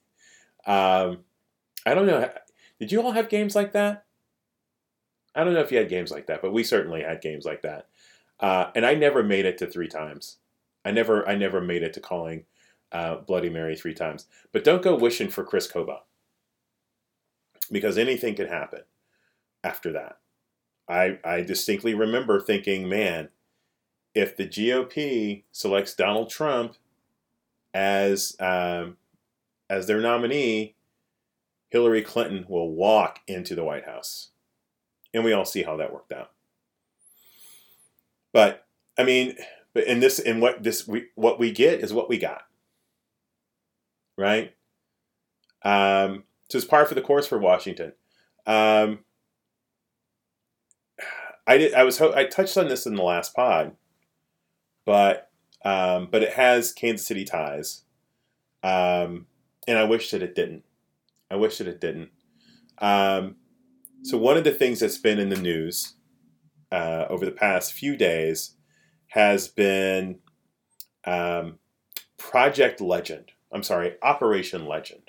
Um, 0.66 1.20
I 1.86 1.94
don't 1.94 2.08
know. 2.08 2.30
Did 2.80 2.92
you 2.92 3.02
all 3.02 3.12
have 3.12 3.30
games 3.30 3.56
like 3.56 3.74
that? 3.74 4.06
I 5.36 5.44
don't 5.44 5.54
know 5.54 5.62
if 5.62 5.72
you 5.72 5.78
had 5.78 5.90
games 5.90 6.12
like 6.12 6.28
that, 6.28 6.42
but 6.42 6.54
we 6.54 6.64
certainly 6.64 7.02
had 7.02 7.22
games 7.22 7.46
like 7.46 7.62
that. 7.64 7.88
Uh, 8.40 8.72
and 8.76 8.86
I 8.86 8.94
never 8.96 9.24
made 9.24 9.46
it 9.46 9.58
to 9.60 9.68
three 9.68 9.88
times. 9.88 10.38
I 10.86 10.92
never 10.92 11.28
I 11.28 11.36
never 11.36 11.62
made 11.62 11.84
it 11.84 11.94
to 11.94 12.00
calling 12.00 12.46
uh, 12.92 13.18
Bloody 13.18 13.50
Mary 13.50 13.76
three 13.76 13.94
times. 13.94 14.26
But 14.52 14.64
don't 14.64 14.82
go 14.82 14.96
wishing 14.96 15.30
for 15.30 15.44
Chris 15.44 15.68
Koba 15.68 16.02
because 17.72 17.98
anything 17.98 18.36
can 18.36 18.48
happen 18.48 18.82
after 19.64 19.92
that. 19.94 20.18
I, 20.88 21.20
I 21.24 21.42
distinctly 21.42 21.94
remember 21.94 22.40
thinking, 22.40 22.90
man, 22.90 23.30
if 24.14 24.36
the 24.36 24.48
GOP 24.48 25.44
selects 25.52 25.96
Donald 25.96 26.30
Trump 26.30 26.76
as 27.74 28.36
um, 28.40 28.98
as 29.70 29.88
their 29.88 30.02
nominee, 30.02 30.76
Hillary 31.70 32.04
Clinton 32.04 32.46
will 32.48 32.70
walk 32.70 33.20
into 33.28 33.56
the 33.56 33.64
White 33.64 33.86
House, 33.86 34.30
and 35.14 35.24
we 35.24 35.34
all 35.34 35.46
see 35.46 35.64
how 35.64 35.78
that 35.78 35.92
worked 35.92 36.12
out. 36.12 36.32
But 38.32 38.66
I 38.98 39.04
mean, 39.04 39.36
but 39.74 39.86
in 39.86 40.00
this, 40.00 40.20
in 40.20 40.40
what 40.40 40.64
this, 40.64 40.88
we, 40.88 41.08
what 41.16 41.40
we 41.40 41.52
get 41.52 41.80
is 41.80 41.94
what 41.94 42.10
we 42.10 42.18
got, 42.18 42.44
right? 44.18 44.54
Um, 45.64 46.26
so 46.50 46.58
it's 46.58 46.66
par 46.66 46.86
for 46.86 46.94
the 46.94 47.02
course 47.02 47.26
for 47.26 47.40
Washington. 47.40 47.94
Um, 48.46 49.00
I 51.46 51.58
did. 51.58 51.74
I 51.74 51.84
was. 51.84 52.00
I 52.02 52.26
touched 52.26 52.58
on 52.58 52.68
this 52.68 52.86
in 52.86 52.96
the 52.96 53.04
last 53.04 53.36
pod, 53.36 53.76
but 54.86 55.30
um, 55.64 56.08
but 56.12 56.24
it 56.24 56.34
has 56.34 56.72
Kansas 56.72 57.06
City 57.06 57.26
ties, 57.26 57.82
um, 58.64 59.28
and 59.68 59.78
I 59.78 59.84
wish 59.84 60.12
that 60.12 60.24
it 60.24 60.36
didn't. 60.36 60.64
I 61.30 61.36
wish 61.36 61.58
that 61.58 61.68
it 61.68 61.82
didn't. 61.82 62.10
Um, 62.80 63.36
so 64.04 64.18
one 64.18 64.38
of 64.38 64.44
the 64.44 64.52
things 64.52 64.80
that's 64.80 64.98
been 64.98 65.20
in 65.20 65.30
the 65.30 65.38
news 65.38 65.96
uh, 66.72 67.06
over 67.10 67.26
the 67.26 67.32
past 67.32 67.74
few 67.74 67.96
days 67.96 68.56
has 69.08 69.48
been 69.48 70.20
um, 71.06 71.60
Project 72.18 72.82
Legend. 72.82 73.32
I'm 73.52 73.64
sorry, 73.64 73.96
Operation 74.02 74.66
Legend. 74.66 75.03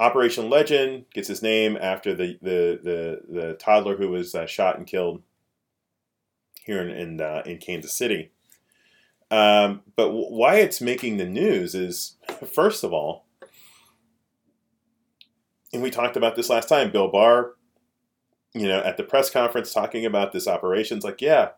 Operation 0.00 0.48
Legend 0.48 1.06
gets 1.12 1.28
his 1.28 1.42
name 1.42 1.76
after 1.80 2.14
the 2.14 2.38
the 2.40 2.80
the, 2.82 3.20
the 3.28 3.54
toddler 3.54 3.96
who 3.96 4.08
was 4.08 4.34
uh, 4.34 4.46
shot 4.46 4.78
and 4.78 4.86
killed 4.86 5.22
here 6.64 6.80
in 6.80 6.90
in, 6.90 7.20
uh, 7.20 7.42
in 7.44 7.58
Kansas 7.58 7.92
City. 7.92 8.30
Um, 9.30 9.82
but 9.96 10.06
w- 10.06 10.28
why 10.28 10.56
it's 10.56 10.80
making 10.80 11.16
the 11.16 11.26
news 11.26 11.74
is, 11.74 12.16
first 12.46 12.84
of 12.84 12.92
all, 12.92 13.26
and 15.72 15.82
we 15.82 15.90
talked 15.90 16.16
about 16.16 16.36
this 16.36 16.48
last 16.48 16.68
time. 16.68 16.90
Bill 16.90 17.08
Barr, 17.08 17.54
you 18.54 18.68
know, 18.68 18.78
at 18.78 18.96
the 18.96 19.02
press 19.02 19.30
conference 19.30 19.72
talking 19.72 20.06
about 20.06 20.32
this 20.32 20.48
operation, 20.48 20.96
it's 20.96 21.04
like, 21.04 21.20
yeah, 21.20 21.50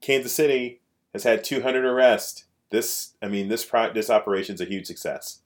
Kansas 0.00 0.32
City 0.32 0.80
has 1.12 1.24
had 1.24 1.44
200 1.44 1.84
arrests. 1.84 2.44
This, 2.70 3.14
I 3.20 3.26
mean, 3.26 3.48
this 3.48 3.64
pro- 3.64 3.92
this 3.92 4.08
operation's 4.08 4.60
a 4.60 4.64
huge 4.64 4.86
success 4.86 5.40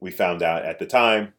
we 0.00 0.10
found 0.10 0.42
out 0.42 0.64
at 0.64 0.78
the 0.78 0.86
time 0.86 1.34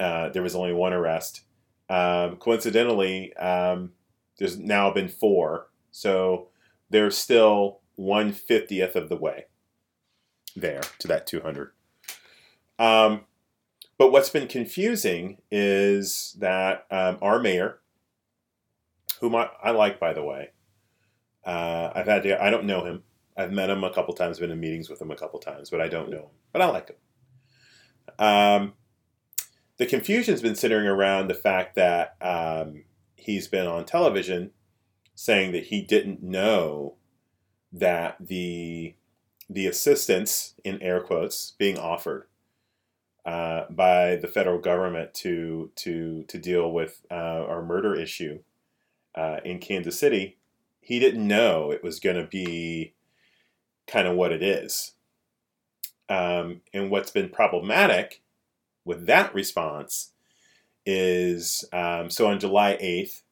uh, 0.00 0.30
there 0.30 0.42
was 0.42 0.56
only 0.56 0.72
one 0.72 0.92
arrest. 0.92 1.42
Um, 1.88 2.36
coincidentally, 2.36 3.34
um, 3.36 3.92
there's 4.38 4.58
now 4.58 4.90
been 4.90 5.08
four, 5.08 5.68
so 5.90 6.48
there's 6.90 7.16
still 7.16 7.80
one 7.94 8.32
fiftieth 8.32 8.96
of 8.96 9.08
the 9.08 9.16
way 9.16 9.44
there 10.56 10.82
to 10.98 11.08
that 11.08 11.26
200. 11.26 11.72
Um, 12.78 13.22
but 13.98 14.10
what's 14.10 14.30
been 14.30 14.48
confusing 14.48 15.38
is 15.50 16.36
that 16.40 16.86
um, 16.90 17.18
our 17.22 17.38
mayor, 17.38 17.80
whom 19.20 19.36
I, 19.36 19.50
I, 19.62 19.70
like, 19.70 20.00
by 20.00 20.12
the 20.12 20.24
way, 20.24 20.50
uh, 21.44 21.90
I've 21.94 22.06
had 22.06 22.22
to, 22.24 22.42
I 22.42 22.50
don't 22.50 22.64
know 22.64 22.84
him. 22.84 23.02
I've 23.36 23.52
met 23.52 23.70
him 23.70 23.84
a 23.84 23.92
couple 23.92 24.14
times, 24.14 24.38
been 24.38 24.50
in 24.50 24.60
meetings 24.60 24.88
with 24.88 25.00
him 25.00 25.10
a 25.10 25.16
couple 25.16 25.38
times, 25.40 25.70
but 25.70 25.80
I 25.80 25.88
don't 25.88 26.10
know 26.10 26.18
him. 26.18 26.30
But 26.52 26.62
I 26.62 26.66
like 26.66 26.88
him. 26.88 26.96
Um, 28.18 28.74
the 29.76 29.86
confusion's 29.86 30.42
been 30.42 30.54
centering 30.54 30.86
around 30.86 31.28
the 31.28 31.34
fact 31.34 31.74
that 31.76 32.16
um, 32.20 32.84
he's 33.16 33.48
been 33.48 33.66
on 33.66 33.84
television 33.84 34.52
saying 35.14 35.52
that 35.52 35.64
he 35.64 35.80
didn't 35.80 36.22
know 36.22 36.96
that 37.72 38.16
the 38.20 38.94
the 39.50 39.66
assistance 39.66 40.54
in 40.64 40.80
air 40.80 41.00
quotes 41.00 41.52
being 41.58 41.78
offered 41.78 42.26
uh, 43.26 43.64
by 43.70 44.16
the 44.16 44.28
federal 44.28 44.58
government 44.58 45.14
to 45.14 45.70
to 45.76 46.24
to 46.24 46.38
deal 46.38 46.70
with 46.70 47.02
uh, 47.10 47.14
our 47.14 47.62
murder 47.62 47.94
issue 47.94 48.40
uh, 49.14 49.38
in 49.44 49.58
Kansas 49.58 49.98
City, 49.98 50.38
he 50.80 50.98
didn't 50.98 51.26
know 51.26 51.70
it 51.70 51.82
was 51.82 52.00
going 52.00 52.16
to 52.16 52.26
be 52.26 52.94
kind 53.86 54.08
of 54.08 54.16
what 54.16 54.32
it 54.32 54.42
is. 54.42 54.93
Um, 56.08 56.60
and 56.72 56.90
what's 56.90 57.10
been 57.10 57.28
problematic 57.30 58.22
with 58.84 59.06
that 59.06 59.34
response 59.34 60.12
is 60.84 61.64
um, 61.72 62.10
so 62.10 62.26
on 62.26 62.38
July 62.38 62.76
8th, 62.80 63.22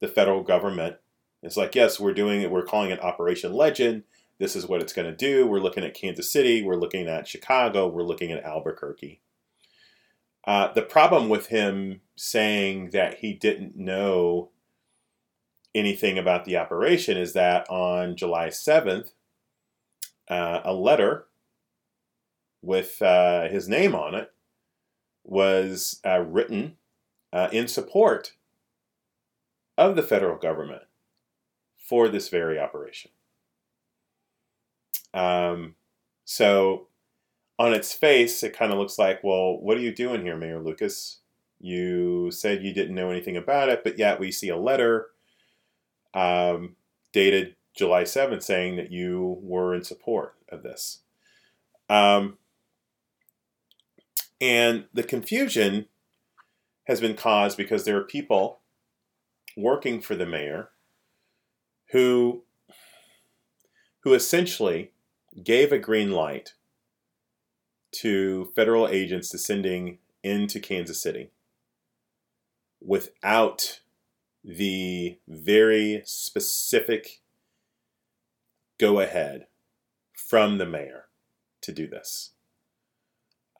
the 0.00 0.08
federal 0.08 0.42
government 0.42 0.96
is 1.42 1.56
like, 1.56 1.74
yes, 1.74 2.00
we're 2.00 2.14
doing 2.14 2.40
it, 2.40 2.50
we're 2.50 2.64
calling 2.64 2.90
it 2.90 3.02
Operation 3.02 3.52
Legend. 3.52 4.04
This 4.38 4.56
is 4.56 4.66
what 4.66 4.80
it's 4.80 4.92
going 4.92 5.06
to 5.06 5.16
do. 5.16 5.46
We're 5.46 5.60
looking 5.60 5.84
at 5.84 5.94
Kansas 5.94 6.30
City, 6.30 6.62
we're 6.62 6.76
looking 6.76 7.06
at 7.06 7.28
Chicago, 7.28 7.86
we're 7.86 8.02
looking 8.02 8.32
at 8.32 8.42
Albuquerque. 8.42 9.20
Uh, 10.46 10.72
the 10.72 10.82
problem 10.82 11.28
with 11.28 11.46
him 11.46 12.00
saying 12.16 12.90
that 12.90 13.18
he 13.18 13.32
didn't 13.32 13.76
know 13.76 14.50
anything 15.74 16.18
about 16.18 16.44
the 16.44 16.56
operation 16.56 17.16
is 17.16 17.32
that 17.32 17.68
on 17.68 18.16
July 18.16 18.48
7th, 18.48 19.12
uh, 20.28 20.60
a 20.64 20.72
letter 20.72 21.26
with 22.64 23.00
uh, 23.02 23.48
his 23.48 23.68
name 23.68 23.94
on 23.94 24.14
it 24.14 24.32
was 25.22 26.00
uh, 26.04 26.20
written 26.20 26.76
uh, 27.32 27.48
in 27.52 27.68
support 27.68 28.32
of 29.76 29.96
the 29.96 30.02
federal 30.02 30.36
government 30.36 30.82
for 31.76 32.08
this 32.08 32.28
very 32.28 32.58
operation. 32.58 33.10
Um, 35.12 35.74
so, 36.24 36.88
on 37.58 37.72
its 37.72 37.92
face, 37.92 38.42
it 38.42 38.56
kind 38.56 38.72
of 38.72 38.78
looks 38.78 38.98
like, 38.98 39.22
well, 39.22 39.58
what 39.60 39.76
are 39.76 39.82
you 39.82 39.94
doing 39.94 40.22
here, 40.22 40.36
Mayor 40.36 40.60
Lucas? 40.60 41.18
You 41.60 42.30
said 42.30 42.64
you 42.64 42.72
didn't 42.72 42.94
know 42.94 43.10
anything 43.10 43.36
about 43.36 43.68
it, 43.68 43.84
but 43.84 43.98
yet 43.98 44.18
we 44.18 44.32
see 44.32 44.48
a 44.48 44.56
letter 44.56 45.08
um, 46.14 46.76
dated 47.12 47.56
July 47.74 48.02
7th 48.02 48.42
saying 48.42 48.76
that 48.76 48.90
you 48.90 49.38
were 49.40 49.74
in 49.74 49.84
support 49.84 50.34
of 50.48 50.62
this. 50.62 51.00
Um, 51.88 52.38
and 54.40 54.86
the 54.92 55.02
confusion 55.02 55.86
has 56.84 57.00
been 57.00 57.14
caused 57.14 57.56
because 57.56 57.84
there 57.84 57.96
are 57.96 58.04
people 58.04 58.60
working 59.56 60.00
for 60.00 60.14
the 60.14 60.26
mayor 60.26 60.70
who 61.92 62.42
who 64.00 64.12
essentially 64.12 64.90
gave 65.42 65.72
a 65.72 65.78
green 65.78 66.10
light 66.10 66.54
to 67.90 68.52
federal 68.54 68.88
agents 68.88 69.30
descending 69.30 69.98
into 70.22 70.60
Kansas 70.60 71.00
City 71.00 71.30
without 72.80 73.80
the 74.44 75.18
very 75.26 76.02
specific 76.04 77.22
go 78.78 79.00
ahead 79.00 79.46
from 80.12 80.58
the 80.58 80.66
mayor 80.66 81.06
to 81.62 81.72
do 81.72 81.86
this. 81.86 82.30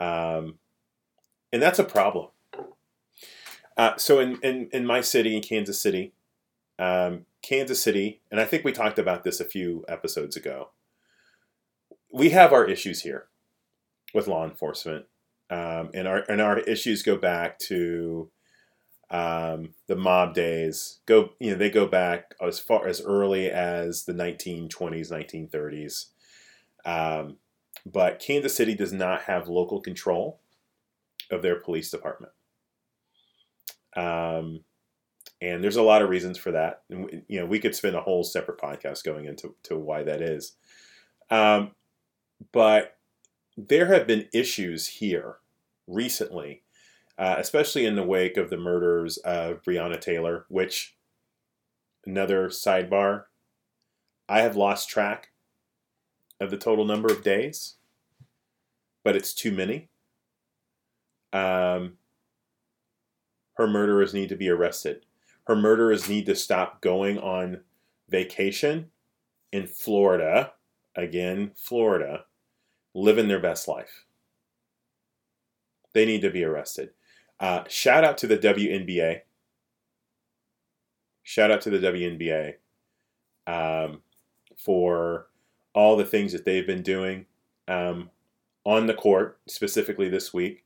Um, 0.01 0.59
and 1.55 1.63
that's 1.63 1.79
a 1.79 1.85
problem. 1.85 2.27
Uh, 3.77 3.97
so 3.97 4.19
in, 4.19 4.41
in, 4.43 4.69
in 4.73 4.85
my 4.85 5.01
city, 5.01 5.37
in 5.37 5.43
Kansas 5.43 5.81
City, 5.81 6.13
um, 6.81 7.27
Kansas 7.43 7.81
City, 7.81 8.21
and 8.29 8.41
I 8.41 8.45
think 8.45 8.65
we 8.65 8.73
talked 8.73 8.99
about 8.99 9.23
this 9.23 9.39
a 9.39 9.45
few 9.45 9.85
episodes 9.87 10.37
ago. 10.37 10.71
We 12.13 12.31
have 12.31 12.53
our 12.53 12.65
issues 12.65 13.03
here 13.03 13.27
with 14.13 14.27
law 14.27 14.45
enforcement, 14.45 15.05
um, 15.49 15.91
and 15.95 16.09
our 16.09 16.25
and 16.29 16.41
our 16.41 16.59
issues 16.59 17.05
go 17.05 17.17
back 17.17 17.61
to 17.61 18.31
um, 19.11 19.75
the 19.87 19.97
mob 19.97 20.35
days. 20.35 20.99
Go 21.07 21.31
you 21.39 21.53
know 21.53 21.57
they 21.57 21.71
go 21.71 21.87
back 21.87 22.35
as 22.43 22.59
far 22.59 22.89
as 22.89 23.01
early 23.01 23.49
as 23.49 24.05
the 24.05 24.13
1920s, 24.13 25.13
1930s. 25.13 26.07
Um, 26.85 27.37
but 27.87 28.19
Kansas 28.19 28.57
City 28.57 28.75
does 28.75 28.93
not 28.93 29.23
have 29.23 29.47
local 29.47 29.81
control 29.81 30.41
of 31.31 31.43
their 31.43 31.61
police 31.61 31.91
department. 31.91 32.33
Um, 33.97 34.65
and 35.41 35.63
there's 35.63 35.77
a 35.77 35.83
lot 35.83 36.03
of 36.03 36.09
reasons 36.09 36.39
for 36.39 36.53
that. 36.53 36.83
And, 36.91 37.23
you 37.29 37.39
know, 37.39 37.47
we 37.47 37.59
could 37.59 37.75
spend 37.75 37.97
a 37.97 38.01
whole 38.01 38.25
separate 38.25 38.59
podcast 38.59 39.05
going 39.05 39.27
into 39.27 39.55
to 39.65 39.79
why 39.79 40.03
that 40.03 40.23
is. 40.23 40.57
Um, 41.31 41.73
but 42.53 42.97
there 43.57 43.87
have 43.87 44.07
been 44.07 44.29
issues 44.33 44.87
here 44.87 45.37
recently, 45.87 46.63
uh, 47.19 47.37
especially 47.39 47.87
in 47.87 47.95
the 47.95 48.03
wake 48.03 48.37
of 48.37 48.51
the 48.51 48.57
murders 48.57 49.19
of 49.19 49.63
Breonna 49.63 50.01
Taylor, 50.01 50.47
which, 50.49 50.97
another 52.07 52.49
sidebar, 52.49 53.25
I 54.29 54.41
have 54.41 54.57
lost 54.57 54.89
track 54.89 55.31
of 56.41 56.51
the 56.51 56.57
total 56.57 56.85
number 56.85 57.13
of 57.13 57.23
days, 57.23 57.75
but 59.05 59.15
it's 59.15 59.35
too 59.35 59.53
many. 59.53 59.89
Um, 61.35 61.99
her 63.55 63.67
murderers 63.67 64.15
need 64.15 64.31
to 64.31 64.37
be 64.37 64.49
arrested. 64.49 65.05
Her 65.47 65.57
murderers 65.57 66.09
need 66.09 66.27
to 66.27 66.35
stop 66.35 66.81
going 66.81 67.19
on 67.19 67.61
vacation 68.09 68.91
in 69.53 69.67
Florida, 69.67 70.53
again, 70.97 71.53
Florida, 71.57 72.25
living 72.95 73.29
their 73.29 73.41
best 73.41 73.69
life. 73.69 74.05
They 75.93 76.07
need 76.07 76.23
to 76.23 76.31
be 76.31 76.45
arrested. 76.45 76.91
Uh, 77.39 77.65
shout 77.69 78.05
out 78.05 78.17
to 78.19 78.27
the 78.27 78.39
WNBA. 78.39 79.21
Shout 81.23 81.51
out 81.51 81.61
to 81.63 81.71
the 81.71 81.79
WNBA 81.79 82.55
um, 83.47 84.03
for 84.57 85.29
all 85.75 85.97
the 85.97 86.05
things 86.05 86.33
that 86.33 86.45
they've 86.45 86.67
been 86.67 86.83
doing 86.83 87.27
um, 87.69 88.11
on 88.65 88.87
the 88.87 88.95
court, 88.95 89.39
specifically 89.47 90.09
this 90.09 90.33
week. 90.33 90.65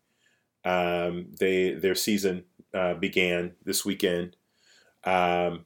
Um, 0.65 1.29
they 1.39 1.73
their 1.73 1.95
season 1.95 2.45
uh, 2.75 2.95
began 2.95 3.53
this 3.65 3.85
weekend, 3.85 4.37
um, 5.05 5.65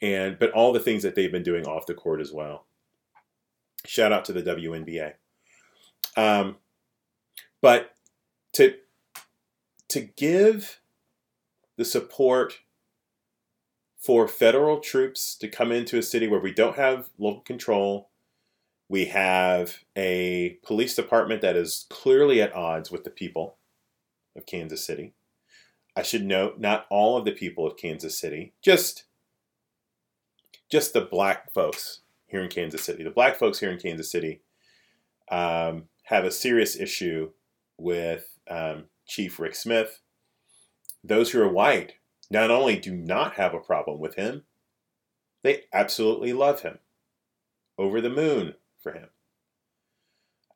and 0.00 0.38
but 0.38 0.52
all 0.52 0.72
the 0.72 0.80
things 0.80 1.02
that 1.02 1.14
they've 1.14 1.32
been 1.32 1.42
doing 1.42 1.66
off 1.66 1.86
the 1.86 1.94
court 1.94 2.20
as 2.20 2.32
well. 2.32 2.66
Shout 3.86 4.12
out 4.12 4.24
to 4.26 4.32
the 4.32 4.42
WNBA. 4.42 5.14
Um, 6.16 6.56
but 7.60 7.92
to 8.54 8.74
to 9.88 10.00
give 10.00 10.80
the 11.76 11.84
support 11.84 12.60
for 13.98 14.26
federal 14.26 14.80
troops 14.80 15.36
to 15.36 15.48
come 15.48 15.70
into 15.70 15.98
a 15.98 16.02
city 16.02 16.26
where 16.26 16.40
we 16.40 16.52
don't 16.52 16.76
have 16.76 17.10
local 17.18 17.40
control, 17.42 18.10
we 18.88 19.06
have 19.06 19.78
a 19.96 20.58
police 20.64 20.94
department 20.94 21.40
that 21.40 21.56
is 21.56 21.86
clearly 21.88 22.42
at 22.42 22.54
odds 22.54 22.90
with 22.90 23.04
the 23.04 23.10
people 23.10 23.56
of 24.36 24.46
Kansas 24.46 24.84
City. 24.84 25.14
I 25.96 26.02
should 26.02 26.24
note 26.24 26.58
not 26.58 26.86
all 26.90 27.16
of 27.16 27.24
the 27.24 27.32
people 27.32 27.66
of 27.66 27.76
Kansas 27.76 28.16
City, 28.16 28.54
just 28.62 29.04
just 30.70 30.94
the 30.94 31.02
black 31.02 31.52
folks 31.52 32.00
here 32.26 32.42
in 32.42 32.48
Kansas 32.48 32.82
City. 32.82 33.04
The 33.04 33.10
black 33.10 33.36
folks 33.36 33.60
here 33.60 33.70
in 33.70 33.78
Kansas 33.78 34.10
City 34.10 34.40
um, 35.30 35.84
have 36.04 36.24
a 36.24 36.30
serious 36.30 36.76
issue 36.76 37.30
with 37.76 38.38
um, 38.48 38.84
Chief 39.06 39.38
Rick 39.38 39.54
Smith. 39.54 40.00
Those 41.04 41.30
who 41.30 41.42
are 41.42 41.48
white 41.48 41.94
not 42.30 42.50
only 42.50 42.78
do 42.78 42.96
not 42.96 43.34
have 43.34 43.52
a 43.52 43.60
problem 43.60 43.98
with 43.98 44.14
him, 44.14 44.44
they 45.42 45.64
absolutely 45.74 46.32
love 46.32 46.62
him. 46.62 46.78
Over 47.76 48.00
the 48.00 48.10
moon 48.10 48.54
for 48.82 48.92
him. 48.92 49.08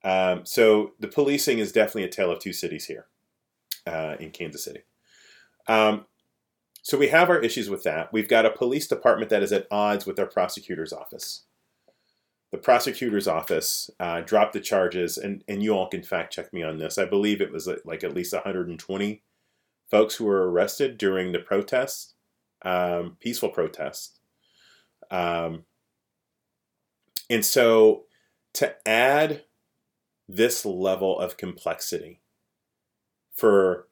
Um, 0.03 0.47
so 0.47 0.93
the 1.01 1.09
policing 1.09 1.59
is 1.59 1.73
definitely 1.73 2.05
a 2.05 2.09
tale 2.09 2.31
of 2.31 2.39
two 2.39 2.53
cities 2.53 2.87
here 2.87 3.07
uh, 3.87 4.17
in 4.21 4.31
Kansas 4.31 4.65
City. 4.65 4.81
Um, 5.67 6.07
so 6.83 6.97
we 6.97 7.09
have 7.09 7.31
our 7.31 7.41
issues 7.41 7.69
with 7.69 7.83
that. 7.83 8.13
We've 8.13 8.29
got 8.29 8.47
a 8.47 8.51
police 8.51 8.87
department 8.87 9.31
that 9.31 9.43
is 9.43 9.53
at 9.53 9.67
odds 9.71 10.07
with 10.07 10.19
our 10.21 10.27
prosecutor's 10.27 10.93
office. 10.93 11.43
The 12.53 12.59
prosecutor's 12.59 13.27
office 13.27 13.91
uh, 13.99 14.21
dropped 14.21 14.53
the 14.53 14.61
charges, 14.61 15.19
and, 15.19 15.43
and 15.49 15.63
you 15.63 15.73
all 15.73 15.89
can 15.89 16.05
fact 16.05 16.33
check 16.33 16.53
me 16.53 16.63
on 16.63 16.79
this. 16.79 16.97
I 16.97 17.05
believe 17.05 17.41
it 17.41 17.51
was 17.51 17.69
like 17.85 18.05
at 18.05 18.15
least 18.15 18.33
120 18.33 19.23
folks 19.91 20.15
who 20.15 20.27
were 20.27 20.49
arrested 20.49 20.97
during 20.97 21.33
the 21.33 21.41
protests, 21.41 22.15
um, 22.63 23.17
peaceful 23.21 23.49
protests. 23.49 24.21
Um, 25.11 25.65
and 27.29 27.45
so 27.45 28.05
to 28.55 28.77
add 28.89 29.43
this 30.29 30.65
level 30.65 31.19
of 31.19 31.37
complexity 31.37 32.21
for 33.37 33.89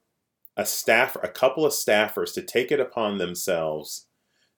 a 0.57 0.66
staff, 0.66 1.16
a 1.22 1.28
couple 1.28 1.66
of 1.66 1.72
staffers 1.72 2.35
to 2.35 2.42
take 2.42 2.72
it 2.72 2.80
upon 2.80 3.18
themselves 3.18 4.07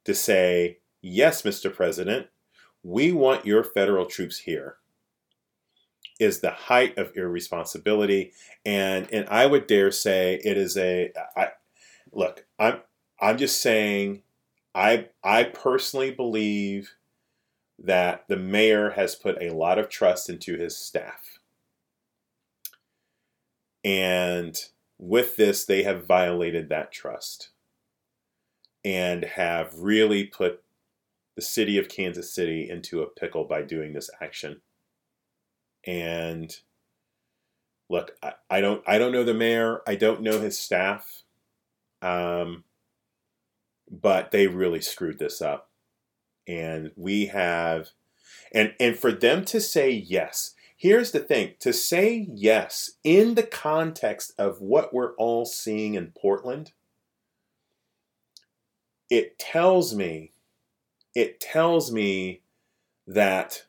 to 0.04 0.14
say, 0.14 0.78
yes, 1.02 1.42
Mr. 1.42 1.72
President, 1.74 2.28
we 2.82 3.12
want 3.12 3.46
your 3.46 3.64
federal 3.64 4.06
troops 4.06 4.38
here. 4.40 4.76
is 6.18 6.40
the 6.40 6.50
height 6.50 6.96
of 6.98 7.12
irresponsibility, 7.16 8.32
and 8.64 9.08
and 9.12 9.28
I 9.28 9.46
would 9.46 9.66
dare 9.66 9.90
say 9.92 10.40
it 10.44 10.56
is 10.56 10.76
a. 10.76 11.12
I 11.36 11.48
look, 12.12 12.46
I'm 12.58 12.80
I'm 13.20 13.38
just 13.38 13.60
saying, 13.60 14.22
I 14.74 15.08
I 15.22 15.44
personally 15.44 16.10
believe 16.12 16.94
that 17.78 18.24
the 18.28 18.36
mayor 18.36 18.90
has 18.90 19.14
put 19.14 19.42
a 19.42 19.54
lot 19.54 19.78
of 19.78 19.88
trust 19.88 20.30
into 20.30 20.56
his 20.56 20.76
staff, 20.78 21.38
and 23.84 24.56
with 24.98 25.36
this, 25.36 25.64
they 25.64 25.82
have 25.82 26.06
violated 26.06 26.68
that 26.68 26.92
trust, 26.92 27.50
and 28.84 29.24
have 29.24 29.74
really 29.74 30.24
put 30.24 30.62
the 31.36 31.42
city 31.42 31.78
of 31.78 31.88
Kansas 31.88 32.32
City 32.32 32.68
into 32.68 33.02
a 33.02 33.08
pickle 33.08 33.44
by 33.44 33.62
doing 33.62 33.92
this 33.92 34.10
action. 34.20 34.62
And 35.86 36.56
look, 37.88 38.12
I, 38.22 38.32
I 38.50 38.60
don't 38.60 38.82
I 38.86 38.98
don't 38.98 39.12
know 39.12 39.24
the 39.24 39.34
mayor. 39.34 39.82
I 39.86 39.96
don't 39.96 40.22
know 40.22 40.40
his 40.40 40.58
staff. 40.58 41.22
Um, 42.02 42.64
but 43.90 44.30
they 44.30 44.46
really 44.46 44.80
screwed 44.80 45.18
this 45.18 45.40
up. 45.40 45.70
And 46.48 46.90
we 46.96 47.26
have 47.26 47.90
and 48.52 48.74
and 48.80 48.96
for 48.96 49.12
them 49.12 49.44
to 49.46 49.60
say 49.60 49.90
yes. 49.90 50.54
Here's 50.76 51.10
the 51.10 51.20
thing, 51.20 51.54
to 51.60 51.72
say 51.72 52.28
yes 52.30 52.92
in 53.02 53.34
the 53.34 53.42
context 53.42 54.32
of 54.38 54.60
what 54.60 54.92
we're 54.92 55.14
all 55.14 55.46
seeing 55.46 55.94
in 55.94 56.12
Portland, 56.16 56.72
it 59.08 59.38
tells 59.38 59.94
me 59.94 60.32
it 61.14 61.40
tells 61.40 61.90
me 61.90 62.42
that 63.06 63.64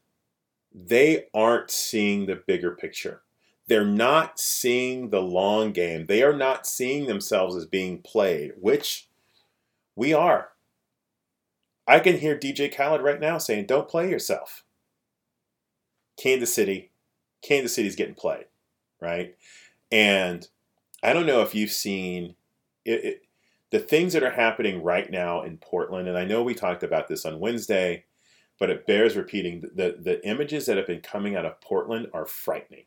they 0.74 1.28
aren't 1.34 1.72
seeing 1.72 2.26
the 2.26 2.36
bigger 2.36 2.72
picture. 2.72 3.22
They're 3.68 3.86
not 3.86 4.38
seeing 4.38 5.10
the 5.10 5.22
long 5.22 5.72
game. 5.72 6.08
They 6.08 6.24
are 6.24 6.36
not 6.36 6.68
seeing 6.68 7.08
themselves 7.08 7.56
as 7.56 7.66
being 7.66 8.02
played, 8.02 8.52
which 8.60 9.08
we 9.96 10.14
are. 10.14 10.50
I 11.88 12.00
can 12.00 12.18
hear 12.18 12.38
DJ 12.38 12.76
Khaled 12.76 13.02
right 13.02 13.20
now 13.20 13.38
saying, 13.38 13.66
Don't 13.66 13.88
play 13.88 14.10
yourself. 14.10 14.66
Kansas 16.18 16.54
City, 16.54 16.92
Kansas 17.42 17.76
City's 17.76 17.96
getting 17.96 18.16
played, 18.16 18.46
right? 19.02 19.36
And 19.92 20.48
I 21.04 21.14
don't 21.14 21.26
know 21.26 21.42
if 21.42 21.56
you've 21.56 21.72
seen 21.72 22.36
it, 22.86 23.06
it 23.06 23.22
the 23.70 23.80
things 23.80 24.14
that 24.14 24.24
are 24.24 24.32
happening 24.32 24.82
right 24.82 25.10
now 25.12 25.44
in 25.44 25.58
Portland, 25.58 26.08
and 26.08 26.18
I 26.18 26.24
know 26.24 26.42
we 26.42 26.54
talked 26.54 26.84
about 26.84 27.08
this 27.08 27.26
on 27.26 27.40
Wednesday, 27.40 28.06
but 28.60 28.70
it 28.70 28.88
bears 28.88 29.18
repeating. 29.18 29.62
The, 29.62 29.98
the 30.00 30.26
images 30.26 30.66
that 30.66 30.78
have 30.78 30.88
been 30.88 31.02
coming 31.02 31.36
out 31.36 31.46
of 31.46 31.60
Portland 31.60 32.08
are 32.14 32.26
frightening. 32.26 32.86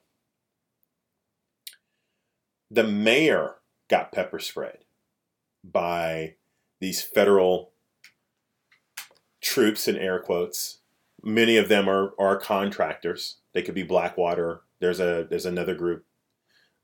The 2.70 2.84
mayor 2.84 3.56
got 3.88 4.12
pepper 4.12 4.38
sprayed 4.38 4.84
by 5.62 6.36
these 6.80 7.02
federal 7.02 7.72
troops 9.40 9.86
in 9.86 9.96
air 9.96 10.20
quotes. 10.20 10.78
Many 11.22 11.56
of 11.56 11.68
them 11.68 11.88
are, 11.88 12.14
are 12.18 12.38
contractors. 12.38 13.36
They 13.52 13.62
could 13.62 13.74
be 13.74 13.82
Blackwater. 13.82 14.62
There's 14.78 15.00
a 15.00 15.26
there's 15.28 15.46
another 15.46 15.74
group. 15.74 16.04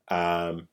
Um, 0.09 0.67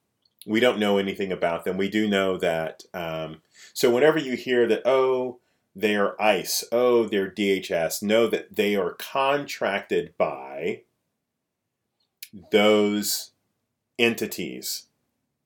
we 0.46 0.60
don't 0.60 0.78
know 0.78 0.98
anything 0.98 1.32
about 1.32 1.64
them. 1.64 1.76
We 1.76 1.88
do 1.88 2.08
know 2.08 2.36
that. 2.38 2.82
Um, 2.92 3.42
so 3.72 3.90
whenever 3.90 4.18
you 4.18 4.36
hear 4.36 4.66
that, 4.66 4.82
oh, 4.84 5.40
they're 5.74 6.20
ICE, 6.20 6.64
oh, 6.70 7.04
they're 7.04 7.30
DHS, 7.30 8.02
know 8.02 8.26
that 8.28 8.54
they 8.54 8.76
are 8.76 8.92
contracted 8.92 10.14
by 10.16 10.82
those 12.50 13.32
entities, 13.98 14.86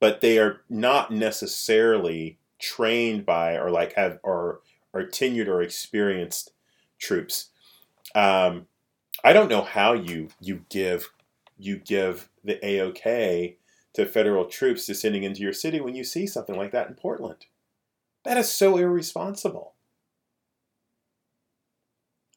but 0.01 0.21
they 0.21 0.39
are 0.39 0.61
not 0.69 1.11
necessarily 1.11 2.39
trained 2.59 3.25
by 3.25 3.55
or 3.55 3.71
like 3.71 3.95
have 3.95 4.19
or 4.23 4.61
are 4.93 5.05
tenured 5.05 5.49
or 5.49 5.63
experienced 5.63 6.53
troops. 6.99 7.51
Um, 8.15 8.67
I 9.25 9.33
don't 9.33 9.49
know 9.49 9.63
how 9.63 9.95
you 9.95 10.29
you 10.41 10.65
give 10.71 11.11
you 11.57 11.79
give 11.79 12.29
the 12.45 12.57
AOK 12.63 13.57
to 13.95 14.07
federal 14.07 14.45
troops 14.45 14.87
descending 14.87 15.25
into 15.25 15.41
your 15.41 15.53
city 15.53 15.81
when 15.81 15.95
you 15.95 16.05
see 16.05 16.27
something 16.27 16.57
like 16.57 16.71
that 16.73 16.89
in 16.89 16.95
Portland. 16.95 17.47
That 18.25 18.37
is 18.37 18.51
so 18.51 18.77
irresponsible. 18.77 19.75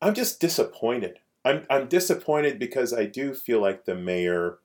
I'm 0.02 0.16
just 0.16 0.40
disappointed. 0.40 1.20
I'm, 1.46 1.66
I'm 1.70 1.88
disappointed 1.88 2.58
because 2.58 2.94
I 2.94 3.06
do 3.06 3.34
feel 3.34 3.62
like 3.62 3.86
the 3.86 3.96
mayor 3.96 4.60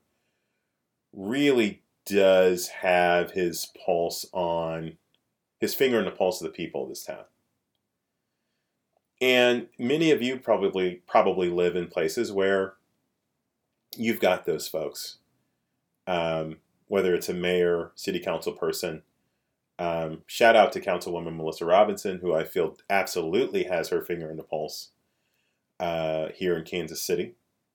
really 1.12 1.82
does 2.06 2.68
have 2.68 3.32
his 3.32 3.70
pulse 3.84 4.24
on 4.32 4.96
his 5.58 5.74
finger 5.74 5.98
on 5.98 6.04
the 6.04 6.10
pulse 6.10 6.40
of 6.40 6.46
the 6.46 6.52
people 6.52 6.84
of 6.84 6.88
this 6.88 7.04
town. 7.04 7.24
And 9.20 9.68
many 9.78 10.10
of 10.10 10.22
you 10.22 10.38
probably 10.38 11.02
probably 11.06 11.48
live 11.48 11.74
in 11.74 11.88
places 11.88 12.32
where 12.32 12.74
you've 13.96 14.20
got 14.20 14.44
those 14.44 14.68
folks. 14.68 15.18
Um, 16.06 16.58
whether 16.88 17.14
it's 17.14 17.28
a 17.28 17.34
mayor, 17.34 17.90
city 17.94 18.20
council 18.20 18.52
person. 18.52 19.02
Um, 19.78 20.22
shout 20.26 20.56
out 20.56 20.72
to 20.72 20.80
Councilwoman 20.80 21.36
Melissa 21.36 21.64
Robinson, 21.64 22.18
who 22.18 22.34
I 22.34 22.44
feel 22.44 22.76
absolutely 22.88 23.64
has 23.64 23.88
her 23.88 24.02
finger 24.02 24.30
in 24.30 24.36
the 24.36 24.42
pulse 24.42 24.90
uh, 25.80 26.28
here 26.34 26.56
in 26.56 26.64
Kansas 26.64 27.02
City. 27.02 27.34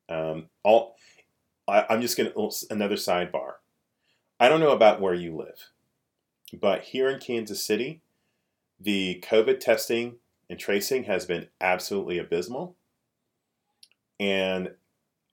Um, 0.09 0.47
all 0.63 0.95
I, 1.67 1.85
I'm 1.89 2.01
just 2.01 2.17
going 2.17 2.31
to 2.31 2.65
another 2.69 2.95
sidebar. 2.95 3.53
I 4.39 4.49
don't 4.49 4.59
know 4.59 4.71
about 4.71 4.99
where 4.99 5.13
you 5.13 5.35
live, 5.35 5.69
but 6.59 6.81
here 6.81 7.07
in 7.07 7.19
Kansas 7.19 7.63
City, 7.63 8.01
the 8.79 9.23
COVID 9.27 9.59
testing 9.59 10.15
and 10.51 10.59
tracing 10.59 11.05
has 11.05 11.25
been 11.25 11.47
absolutely 11.61 12.17
abysmal. 12.17 12.75
And 14.19 14.71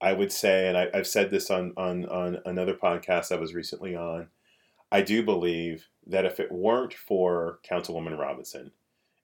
I 0.01 0.13
would 0.13 0.31
say, 0.31 0.69
and 0.69 0.79
I, 0.79 0.89
have 0.95 1.09
said 1.09 1.31
this 1.31 1.51
on, 1.51 1.75
on, 1.77 2.07
on 2.07 2.39
another 2.47 2.73
podcast 2.73 3.33
I 3.33 3.41
was 3.41 3.53
recently 3.53 3.97
on, 3.97 4.29
I 4.93 5.03
do 5.03 5.25
believe 5.25 5.89
that 6.07 6.25
if 6.25 6.39
it 6.39 6.53
weren't 6.53 6.95
for 6.95 7.59
Councilwoman 7.69 8.17
Robinson, 8.17 8.71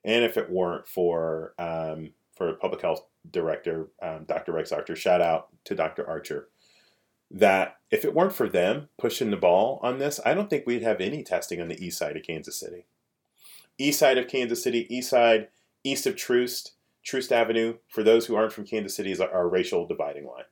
and 0.04 0.24
if 0.24 0.36
it 0.36 0.50
weren't 0.50 0.88
for 0.88 1.54
um, 1.60 2.10
for 2.36 2.52
Public 2.54 2.82
Health 2.82 3.06
Director 3.30 3.86
um, 4.02 4.24
Dr. 4.24 4.50
Rex 4.50 4.72
Archer, 4.72 4.96
shout 4.96 5.22
out 5.22 5.48
to 5.64 5.76
Dr. 5.76 6.06
Archer, 6.06 6.48
that 7.30 7.76
if 7.92 8.04
it 8.04 8.14
weren't 8.14 8.34
for 8.34 8.48
them 8.48 8.88
pushing 8.98 9.30
the 9.30 9.36
ball 9.36 9.78
on 9.80 10.00
this, 10.00 10.18
I 10.26 10.34
don't 10.34 10.50
think 10.50 10.66
we'd 10.66 10.82
have 10.82 11.00
any 11.00 11.22
testing 11.22 11.60
on 11.60 11.68
the 11.68 11.82
east 11.82 11.98
side 11.98 12.16
of 12.16 12.24
Kansas 12.24 12.58
City. 12.58 12.84
East 13.78 14.00
side 14.00 14.18
of 14.18 14.26
Kansas 14.26 14.62
City, 14.62 14.92
east 14.94 15.08
side, 15.08 15.48
east 15.84 16.06
of 16.06 16.16
Troost, 16.16 16.72
Troost 17.04 17.30
Avenue, 17.30 17.76
for 17.88 18.02
those 18.02 18.26
who 18.26 18.34
aren't 18.34 18.52
from 18.52 18.66
Kansas 18.66 18.96
City, 18.96 19.12
is 19.12 19.20
our 19.20 19.48
racial 19.48 19.86
dividing 19.86 20.26
line. 20.26 20.44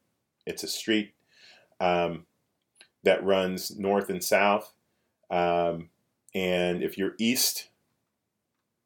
It's 0.47 0.62
a 0.62 0.68
street 0.68 1.14
um, 1.81 2.27
that 3.03 3.25
runs 3.25 3.77
north 3.77 4.11
and 4.11 4.23
south. 4.23 4.75
Um, 5.31 5.88
and 6.35 6.83
if 6.83 6.99
you're 6.99 7.14
east 7.18 7.71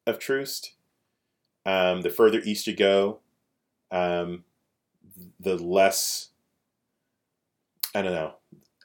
of 0.05 0.17
Troost, 0.17 0.73
um, 1.65 2.01
the 2.01 2.09
further 2.09 2.39
east 2.43 2.67
you 2.67 2.75
go, 2.75 3.19
um, 3.91 4.45
the 5.39 5.55
less, 5.55 6.29
I 7.93 8.01
don't 8.01 8.13
know, 8.13 8.35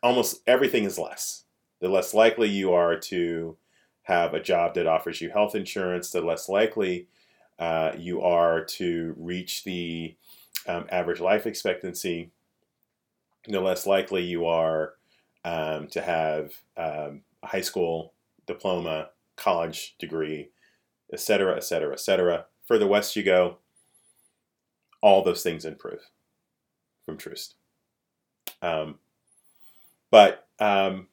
almost 0.02 0.42
everything 0.46 0.84
is 0.84 0.98
less. 0.98 1.44
The 1.80 1.88
less 1.88 2.14
likely 2.14 2.48
you 2.48 2.72
are 2.72 2.98
to 2.98 3.56
have 4.04 4.34
a 4.34 4.42
job 4.42 4.74
that 4.74 4.86
offers 4.86 5.20
you 5.20 5.30
health 5.30 5.54
insurance, 5.54 6.10
the 6.10 6.20
less 6.20 6.48
likely 6.48 7.06
uh, 7.58 7.92
you 7.96 8.22
are 8.22 8.64
to 8.64 9.14
reach 9.16 9.64
the 9.64 10.14
um, 10.66 10.86
average 10.90 11.20
life 11.20 11.46
expectancy 11.46 12.30
the 13.48 13.60
less 13.60 13.86
likely 13.86 14.22
you 14.22 14.46
are 14.46 14.94
um, 15.44 15.88
to 15.88 16.00
have 16.00 16.52
um, 16.76 17.22
a 17.42 17.46
high 17.48 17.60
school 17.60 18.12
diploma, 18.46 19.08
college 19.36 19.96
degree, 19.98 20.50
et 21.12 21.20
cetera, 21.20 21.56
et 21.56 21.64
cetera, 21.64 21.92
et 21.92 22.00
cetera. 22.00 22.46
Further 22.66 22.86
west 22.86 23.16
you 23.16 23.22
go, 23.22 23.58
all 25.00 25.22
those 25.22 25.42
things 25.42 25.64
improve 25.64 26.00
from 27.04 27.16
Troost. 27.16 27.56
Um, 28.60 28.98
but 30.10 30.46
um, 30.60 31.08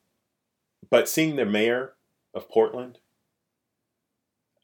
but 0.89 1.09
seeing 1.09 1.35
the 1.35 1.45
mayor 1.45 1.93
of 2.33 2.49
Portland 2.49 2.99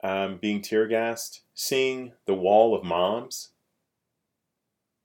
um, 0.06 0.38
being 0.38 0.62
tear 0.62 0.86
gassed, 0.86 1.42
seeing 1.56 2.12
the 2.28 2.36
wall 2.36 2.76
of 2.76 2.84
moms, 2.84 3.50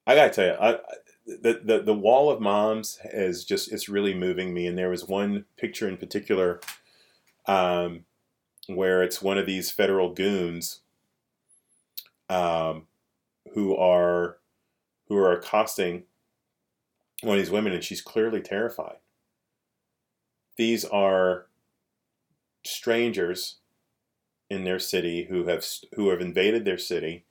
I 0.06 0.14
gotta 0.14 0.30
tell 0.30 0.46
you, 0.46 0.56
I, 0.60 0.78
the, 1.26 1.60
the 1.64 1.82
the 1.82 1.94
wall 1.94 2.28
of 2.30 2.40
moms 2.40 2.98
is 3.04 3.44
just 3.46 3.72
it's 3.72 3.88
really 3.88 4.12
moving 4.12 4.52
me 4.52 4.66
and 4.66 4.76
there 4.76 4.90
was 4.90 5.08
one 5.08 5.46
picture 5.56 5.88
in 5.88 5.96
particular 5.96 6.60
um, 7.46 8.04
where 8.66 9.02
it's 9.02 9.22
one 9.22 9.38
of 9.38 9.46
these 9.46 9.70
federal 9.70 10.12
goons 10.12 10.80
um, 12.28 12.86
who 13.54 13.74
are 13.74 14.36
who 15.08 15.16
are 15.16 15.32
accosting 15.32 16.02
one 17.22 17.38
of 17.38 17.42
these 17.42 17.50
women, 17.50 17.72
and 17.72 17.84
she's 17.84 18.02
clearly 18.02 18.42
terrified. 18.42 18.96
These 20.56 20.84
are 20.84 21.46
strangers 22.64 23.59
in 24.50 24.64
their 24.64 24.80
city 24.80 25.26
who 25.30 25.46
have 25.46 25.64
who 25.94 26.10
have 26.10 26.20
invaded 26.20 26.64
their 26.64 26.78
city 26.78 27.24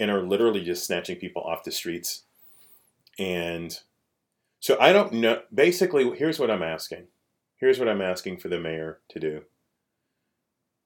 and 0.00 0.10
are 0.10 0.22
literally 0.22 0.62
just 0.62 0.84
snatching 0.84 1.16
people 1.16 1.42
off 1.42 1.64
the 1.64 1.70
streets. 1.70 2.24
And 3.18 3.78
so 4.60 4.76
I 4.80 4.92
don't 4.92 5.14
know. 5.14 5.42
Basically, 5.54 6.16
here's 6.16 6.38
what 6.38 6.50
I'm 6.50 6.62
asking. 6.62 7.06
Here's 7.56 7.78
what 7.78 7.88
I'm 7.88 8.02
asking 8.02 8.38
for 8.38 8.48
the 8.48 8.60
mayor 8.60 9.00
to 9.08 9.20
do. 9.20 9.42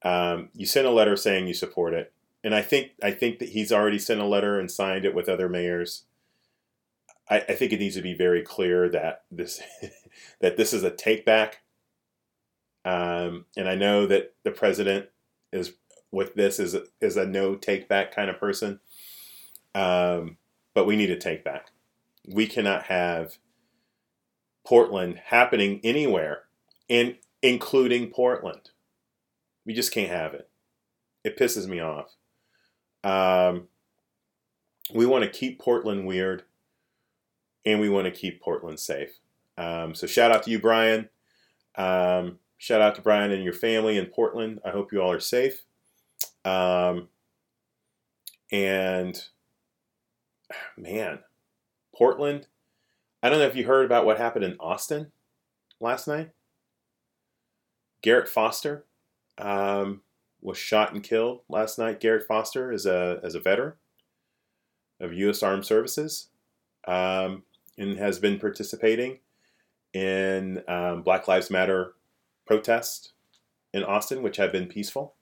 Um, 0.02 0.50
you 0.54 0.66
sent 0.66 0.86
a 0.86 0.90
letter 0.90 1.16
saying 1.16 1.46
you 1.46 1.54
support 1.54 1.94
it, 1.94 2.12
and 2.42 2.54
I 2.54 2.62
think 2.62 2.92
I 3.02 3.10
think 3.10 3.38
that 3.38 3.50
he's 3.50 3.72
already 3.72 3.98
sent 3.98 4.20
a 4.20 4.26
letter 4.26 4.58
and 4.58 4.70
signed 4.70 5.04
it 5.04 5.14
with 5.14 5.28
other 5.28 5.48
mayors. 5.48 6.04
I, 7.30 7.36
I 7.40 7.54
think 7.54 7.72
it 7.72 7.80
needs 7.80 7.94
to 7.96 8.02
be 8.02 8.14
very 8.14 8.42
clear 8.42 8.88
that 8.88 9.24
this 9.30 9.60
that 10.40 10.56
this 10.56 10.72
is 10.72 10.82
a 10.82 10.90
take 10.90 11.24
back. 11.24 11.62
Um, 12.84 13.44
and 13.56 13.68
I 13.68 13.76
know 13.76 14.06
that 14.06 14.34
the 14.42 14.50
president 14.50 15.06
is 15.52 15.74
with 16.10 16.34
this 16.34 16.58
is 16.58 16.76
is 17.00 17.16
a 17.16 17.26
no 17.26 17.54
take 17.54 17.88
back 17.88 18.14
kind 18.14 18.30
of 18.30 18.38
person. 18.38 18.80
Um, 19.74 20.36
but 20.74 20.86
we 20.86 20.96
need 20.96 21.08
to 21.08 21.18
take 21.18 21.44
back. 21.44 21.70
We 22.26 22.46
cannot 22.46 22.84
have 22.84 23.38
Portland 24.64 25.20
happening 25.26 25.80
anywhere, 25.82 26.44
and 26.88 27.16
including 27.42 28.10
Portland. 28.10 28.70
We 29.64 29.74
just 29.74 29.92
can't 29.92 30.10
have 30.10 30.34
it. 30.34 30.48
It 31.24 31.38
pisses 31.38 31.66
me 31.66 31.80
off. 31.80 32.14
Um, 33.04 33.68
we 34.94 35.06
want 35.06 35.24
to 35.24 35.30
keep 35.30 35.58
Portland 35.58 36.06
weird, 36.06 36.44
and 37.64 37.80
we 37.80 37.88
want 37.88 38.04
to 38.06 38.10
keep 38.10 38.40
Portland 38.40 38.78
safe. 38.80 39.18
Um, 39.56 39.94
so 39.94 40.06
shout 40.06 40.32
out 40.32 40.44
to 40.44 40.50
you, 40.50 40.58
Brian. 40.58 41.08
Um, 41.76 42.38
shout 42.62 42.80
out 42.80 42.94
to 42.94 43.02
Brian 43.02 43.32
and 43.32 43.42
your 43.42 43.52
family 43.52 43.98
in 43.98 44.06
Portland. 44.06 44.60
I 44.64 44.70
hope 44.70 44.92
you 44.92 45.02
all 45.02 45.10
are 45.10 45.18
safe. 45.18 45.64
Um, 46.44 47.08
and 48.52 49.20
man, 50.76 51.18
Portland. 51.92 52.46
I 53.20 53.30
don't 53.30 53.40
know 53.40 53.46
if 53.46 53.56
you 53.56 53.66
heard 53.66 53.84
about 53.84 54.06
what 54.06 54.18
happened 54.18 54.44
in 54.44 54.56
Austin 54.60 55.10
last 55.80 56.06
night. 56.06 56.30
Garrett 58.00 58.28
Foster 58.28 58.84
um, 59.38 60.02
was 60.40 60.56
shot 60.56 60.92
and 60.92 61.02
killed 61.02 61.40
last 61.48 61.80
night. 61.80 61.98
Garrett 61.98 62.28
Foster 62.28 62.70
is 62.70 62.86
a 62.86 63.18
as 63.24 63.34
a 63.34 63.40
veteran 63.40 63.72
of 65.00 65.12
U.S. 65.12 65.42
Armed 65.42 65.66
Services 65.66 66.28
um, 66.86 67.42
and 67.76 67.98
has 67.98 68.20
been 68.20 68.38
participating 68.38 69.18
in 69.92 70.62
um, 70.68 71.02
Black 71.02 71.26
Lives 71.26 71.50
Matter 71.50 71.94
protests 72.46 73.12
in 73.72 73.82
Austin, 73.84 74.22
which 74.22 74.36
have 74.36 74.52
been 74.52 74.66
peaceful. 74.66 75.14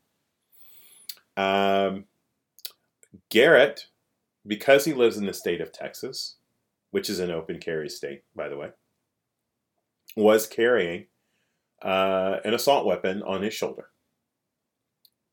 Um, 1.36 2.04
Garrett 3.30 3.86
because 4.46 4.84
he 4.84 4.92
lives 4.92 5.16
in 5.16 5.26
the 5.26 5.32
state 5.32 5.60
of 5.60 5.72
Texas, 5.72 6.36
which 6.90 7.10
is 7.10 7.20
an 7.20 7.30
open 7.30 7.58
carry 7.58 7.88
state, 7.88 8.22
by 8.34 8.48
the 8.48 8.56
way, 8.56 8.70
was 10.16 10.46
carrying 10.46 11.06
uh, 11.82 12.38
an 12.44 12.54
assault 12.54 12.86
weapon 12.86 13.22
on 13.22 13.42
his 13.42 13.54
shoulder 13.54 13.88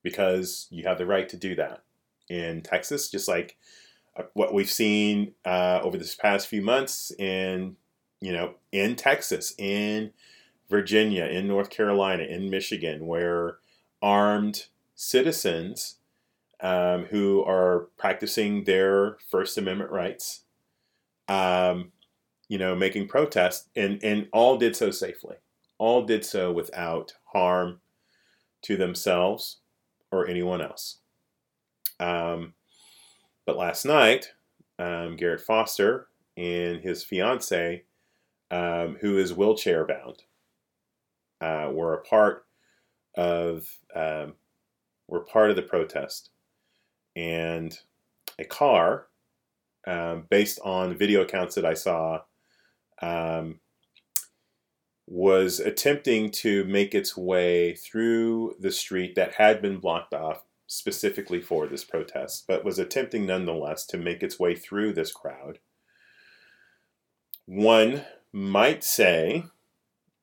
because 0.03 0.67
you 0.69 0.83
have 0.85 0.97
the 0.97 1.05
right 1.05 1.27
to 1.29 1.37
do 1.37 1.55
that 1.55 1.83
in 2.29 2.61
Texas, 2.61 3.09
just 3.09 3.27
like 3.27 3.57
uh, 4.15 4.23
what 4.33 4.53
we've 4.53 4.69
seen 4.69 5.33
uh, 5.45 5.79
over 5.83 5.97
this 5.97 6.15
past 6.15 6.47
few 6.47 6.61
months 6.61 7.11
in 7.17 7.75
you 8.21 8.31
know 8.31 8.55
in 8.71 8.95
Texas, 8.95 9.53
in 9.57 10.11
Virginia, 10.69 11.25
in 11.25 11.47
North 11.47 11.69
Carolina, 11.69 12.23
in 12.23 12.49
Michigan, 12.49 13.07
where 13.07 13.57
armed 14.01 14.67
citizens 14.95 15.95
um, 16.59 17.05
who 17.05 17.43
are 17.45 17.87
practicing 17.97 18.63
their 18.63 19.17
First 19.29 19.57
Amendment 19.57 19.91
rights, 19.91 20.41
um, 21.27 21.91
you 22.47 22.57
know, 22.57 22.75
making 22.75 23.07
protests, 23.07 23.69
and, 23.75 24.03
and 24.03 24.27
all 24.33 24.57
did 24.57 24.75
so 24.75 24.91
safely. 24.91 25.37
All 25.77 26.03
did 26.03 26.25
so 26.25 26.51
without 26.51 27.13
harm 27.25 27.81
to 28.63 28.75
themselves 28.75 29.57
or 30.11 30.27
anyone 30.27 30.61
else. 30.61 30.97
Um, 31.99 32.53
but 33.45 33.57
last 33.57 33.85
night, 33.85 34.33
um, 34.79 35.15
Garrett 35.15 35.41
Foster 35.41 36.07
and 36.35 36.81
his 36.81 37.03
fiance, 37.03 37.83
um, 38.49 38.97
who 39.01 39.17
is 39.17 39.33
wheelchair 39.33 39.85
bound, 39.85 40.23
uh, 41.41 41.69
were 41.71 41.93
a 41.93 42.01
part 42.01 42.45
of 43.15 43.67
um, 43.95 44.33
were 45.07 45.21
part 45.21 45.49
of 45.49 45.55
the 45.55 45.61
protest 45.61 46.29
and 47.15 47.79
a 48.37 48.45
car, 48.45 49.07
um, 49.87 50.25
based 50.29 50.59
on 50.63 50.97
video 50.97 51.21
accounts 51.21 51.55
that 51.55 51.65
I 51.65 51.73
saw, 51.73 52.21
um, 53.01 53.59
was 55.07 55.59
attempting 55.59 56.29
to 56.29 56.65
make 56.65 56.93
its 56.93 57.17
way 57.17 57.73
through 57.73 58.55
the 58.59 58.71
street 58.71 59.15
that 59.15 59.35
had 59.35 59.61
been 59.61 59.79
blocked 59.79 60.13
off 60.13 60.43
specifically 60.67 61.41
for 61.41 61.65
this 61.65 61.85
protest, 61.85 62.45
but 62.47 62.65
was 62.65 62.77
attempting 62.77 63.25
nonetheless 63.25 63.85
to 63.87 63.97
make 63.97 64.21
its 64.21 64.37
way 64.37 64.53
through 64.53 64.93
this 64.93 65.13
crowd. 65.13 65.59
One 67.45 68.03
might 68.33 68.83
say 68.83 69.45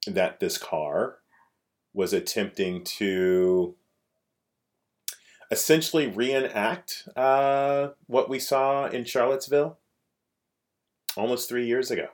that 0.06 0.40
this 0.40 0.58
car 0.58 1.18
was 1.92 2.12
attempting 2.12 2.82
to 2.84 3.74
essentially 5.50 6.08
reenact 6.08 7.08
uh, 7.16 7.88
what 8.06 8.28
we 8.28 8.38
saw 8.38 8.86
in 8.86 9.04
Charlottesville 9.04 9.78
almost 11.16 11.48
three 11.48 11.66
years 11.66 11.90
ago. 11.90 12.08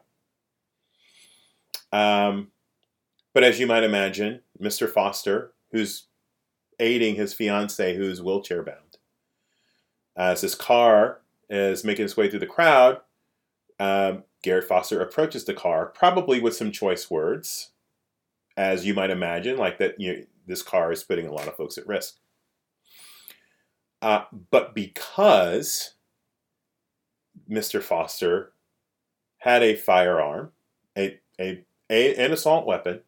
Um, 1.92 2.48
but 3.32 3.44
as 3.44 3.58
you 3.58 3.66
might 3.66 3.82
imagine, 3.82 4.40
Mr. 4.60 4.88
Foster, 4.88 5.52
who's 5.72 6.06
aiding 6.78 7.14
his 7.14 7.32
fiance 7.32 7.96
who's 7.96 8.22
wheelchair 8.22 8.62
bound, 8.62 8.98
as 10.16 10.40
his 10.42 10.54
car 10.54 11.20
is 11.48 11.84
making 11.84 12.04
its 12.04 12.16
way 12.16 12.28
through 12.28 12.40
the 12.40 12.46
crowd, 12.46 13.00
um, 13.78 14.24
Garrett 14.42 14.68
Foster 14.68 15.00
approaches 15.00 15.44
the 15.44 15.54
car, 15.54 15.86
probably 15.86 16.40
with 16.40 16.54
some 16.54 16.70
choice 16.70 17.10
words, 17.10 17.70
as 18.60 18.84
you 18.84 18.92
might 18.92 19.08
imagine, 19.08 19.56
like 19.56 19.78
that. 19.78 19.98
You 19.98 20.12
know, 20.12 20.22
this 20.46 20.62
car 20.62 20.92
is 20.92 21.02
putting 21.02 21.26
a 21.26 21.32
lot 21.32 21.48
of 21.48 21.56
folks 21.56 21.78
at 21.78 21.86
risk. 21.86 22.16
Uh, 24.02 24.24
but 24.50 24.74
because 24.74 25.94
Mr. 27.50 27.82
Foster 27.82 28.52
had 29.38 29.62
a 29.62 29.76
firearm, 29.76 30.52
a, 30.96 31.18
a, 31.40 31.64
a 31.88 32.14
an 32.16 32.32
assault 32.32 32.66
weapon, 32.66 33.00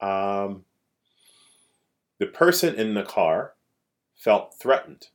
um, 0.00 0.64
the 2.18 2.26
person 2.26 2.76
in 2.76 2.94
the 2.94 3.02
car 3.02 3.54
felt 4.14 4.54
threatened, 4.54 5.08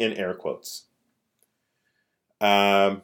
in 0.00 0.12
air 0.12 0.34
quotes, 0.34 0.86
um, 2.40 3.02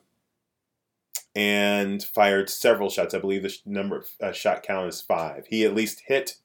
and 1.34 2.02
fired 2.02 2.50
several 2.50 2.90
shots. 2.90 3.14
I 3.14 3.18
believe 3.18 3.42
the 3.42 3.56
number 3.64 3.98
of 3.98 4.08
uh, 4.20 4.32
shot 4.32 4.62
count 4.62 4.88
is 4.88 5.00
five. 5.00 5.46
He 5.48 5.64
at 5.64 5.74
least 5.74 6.02
hit 6.06 6.36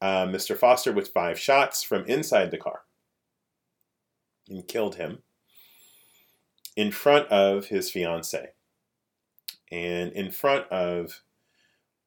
uh, 0.00 0.26
Mr. 0.26 0.56
Foster 0.56 0.92
with 0.92 1.08
five 1.08 1.38
shots 1.38 1.82
from 1.82 2.04
inside 2.06 2.50
the 2.50 2.58
car 2.58 2.82
and 4.48 4.66
killed 4.66 4.96
him 4.96 5.22
in 6.76 6.90
front 6.90 7.28
of 7.28 7.66
his 7.66 7.90
fiance 7.90 8.50
and 9.70 10.12
in 10.12 10.30
front 10.30 10.66
of 10.70 11.22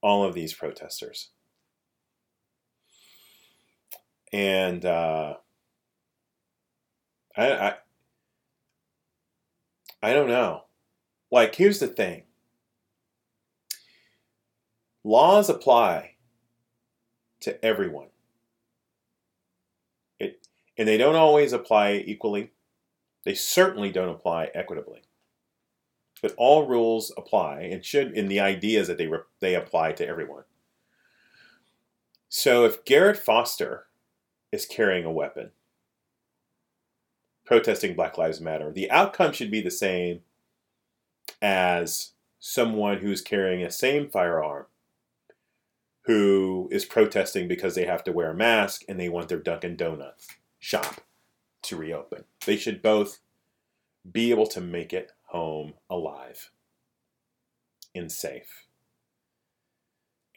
all 0.02 0.24
of 0.24 0.34
these 0.34 0.54
protesters. 0.54 1.30
And 4.32 4.86
uh, 4.86 5.36
I, 7.36 7.52
I, 7.52 7.74
I 10.02 10.13
don't 10.13 10.30
know. 10.30 10.65
Like, 11.32 11.56
here's 11.56 11.80
the 11.80 11.88
thing 11.88 12.24
laws 15.04 15.50
apply 15.50 16.15
to 17.42 17.63
everyone. 17.63 18.08
It, 20.20 20.48
and 20.78 20.88
they 20.88 20.98
don't 20.98 21.15
always 21.15 21.54
apply 21.54 22.04
equally. 22.06 22.52
They 23.26 23.34
certainly 23.34 23.92
don't 23.92 24.10
apply 24.10 24.50
equitably. 24.54 25.02
But 26.22 26.34
all 26.38 26.68
rules 26.68 27.13
apply 27.15 27.62
and 27.62 27.84
should 27.84 28.12
in 28.12 28.28
the 28.28 28.42
ideas 28.42 28.88
that 28.88 28.98
they, 28.98 29.08
re, 29.08 29.20
they 29.39 29.56
apply 29.56 29.94
to 29.94 30.08
everyone. 30.08 30.44
So 32.28 32.65
if 32.65 32.84
Garrett 32.86 33.18
Foster 33.18 33.86
is 34.52 34.65
carrying 34.65 35.06
a 35.06 35.12
weapon, 35.12 35.52
protesting 37.46 37.96
Black 37.96 38.18
Lives 38.18 38.42
Matter, 38.42 38.72
the 38.72 38.92
outcome 38.92 39.32
should 39.32 39.50
be 39.50 39.62
the 39.62 39.72
same 39.72 40.22
as 41.41 42.12
someone 42.39 42.99
who's 42.99 43.21
carrying 43.21 43.63
a 43.63 43.71
same 43.71 44.10
firearm 44.10 44.65
who 46.04 46.67
is 46.71 46.86
protesting 46.86 47.47
because 47.47 47.75
they 47.75 47.86
have 47.86 48.04
to 48.04 48.12
wear 48.12 48.32
a 48.32 48.36
mask 48.36 48.84
and 48.89 48.99
they 48.99 49.10
want 49.10 49.30
their 49.30 49.38
Dunkin' 49.38 49.75
Donuts 49.75 50.28
shop 50.58 51.02
to 51.62 51.75
reopen. 51.75 52.23
They 52.45 52.58
should 52.58 52.82
both 52.82 53.19
be 54.10 54.32
able 54.32 54.47
to 54.47 54.62
make 54.62 54.93
it 54.93 55.12
home 55.25 55.73
alive 55.89 56.52
and 57.93 58.12
safe. 58.12 58.65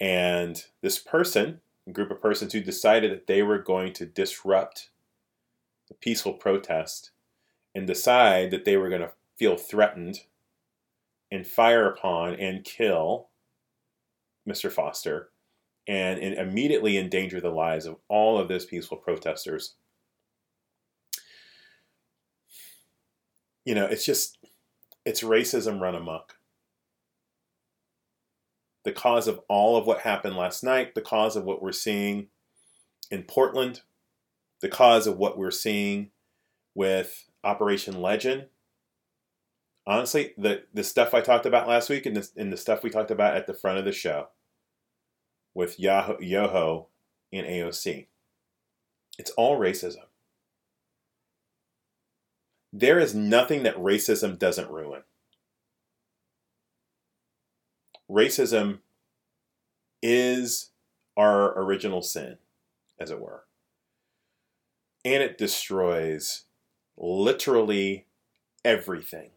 And 0.00 0.62
this 0.82 0.98
person, 0.98 1.60
a 1.86 1.92
group 1.92 2.10
of 2.10 2.20
persons 2.20 2.52
who 2.52 2.60
decided 2.60 3.12
that 3.12 3.26
they 3.26 3.42
were 3.42 3.58
going 3.58 3.92
to 3.94 4.04
disrupt 4.04 4.90
the 5.88 5.94
peaceful 5.94 6.34
protest 6.34 7.12
and 7.74 7.86
decide 7.86 8.50
that 8.50 8.64
they 8.64 8.76
were 8.76 8.88
going 8.88 9.00
to 9.00 9.12
feel 9.38 9.56
threatened 9.56 10.20
and 11.32 11.46
fire 11.46 11.88
upon 11.88 12.34
and 12.34 12.62
kill 12.62 13.30
Mr. 14.46 14.70
Foster 14.70 15.30
and, 15.88 16.20
and 16.20 16.34
immediately 16.34 16.98
endanger 16.98 17.40
the 17.40 17.48
lives 17.48 17.86
of 17.86 17.96
all 18.06 18.38
of 18.38 18.48
those 18.48 18.66
peaceful 18.66 18.98
protesters. 18.98 19.74
You 23.64 23.74
know, 23.74 23.86
it's 23.86 24.04
just, 24.04 24.36
it's 25.06 25.22
racism 25.22 25.80
run 25.80 25.94
amok. 25.94 26.34
The 28.84 28.92
cause 28.92 29.26
of 29.26 29.40
all 29.48 29.78
of 29.78 29.86
what 29.86 30.00
happened 30.00 30.36
last 30.36 30.62
night, 30.62 30.94
the 30.94 31.00
cause 31.00 31.34
of 31.34 31.44
what 31.44 31.62
we're 31.62 31.72
seeing 31.72 32.26
in 33.10 33.22
Portland, 33.22 33.80
the 34.60 34.68
cause 34.68 35.06
of 35.06 35.16
what 35.16 35.38
we're 35.38 35.50
seeing 35.50 36.10
with 36.74 37.24
Operation 37.42 38.02
Legend 38.02 38.48
honestly, 39.86 40.32
the 40.36 40.64
the 40.72 40.84
stuff 40.84 41.14
I 41.14 41.20
talked 41.20 41.46
about 41.46 41.68
last 41.68 41.90
week 41.90 42.06
and 42.06 42.16
the, 42.16 42.28
and 42.36 42.52
the 42.52 42.56
stuff 42.56 42.82
we 42.82 42.90
talked 42.90 43.10
about 43.10 43.36
at 43.36 43.46
the 43.46 43.54
front 43.54 43.78
of 43.78 43.84
the 43.84 43.92
show 43.92 44.28
with 45.54 45.78
Yahoo, 45.78 46.16
Yoho 46.20 46.88
and 47.32 47.46
AOC, 47.46 48.06
it's 49.18 49.30
all 49.32 49.58
racism. 49.58 50.06
There 52.72 52.98
is 52.98 53.14
nothing 53.14 53.64
that 53.64 53.76
racism 53.76 54.38
doesn't 54.38 54.70
ruin. 54.70 55.02
Racism 58.10 58.78
is 60.02 60.70
our 61.16 61.58
original 61.58 62.00
sin, 62.00 62.38
as 62.98 63.10
it 63.10 63.20
were. 63.20 63.44
And 65.04 65.22
it 65.22 65.36
destroys 65.36 66.44
literally 66.96 68.06
everything 68.64 69.30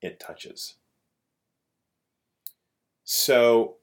it 0.00 0.20
touches. 0.20 0.74
So 3.04 3.76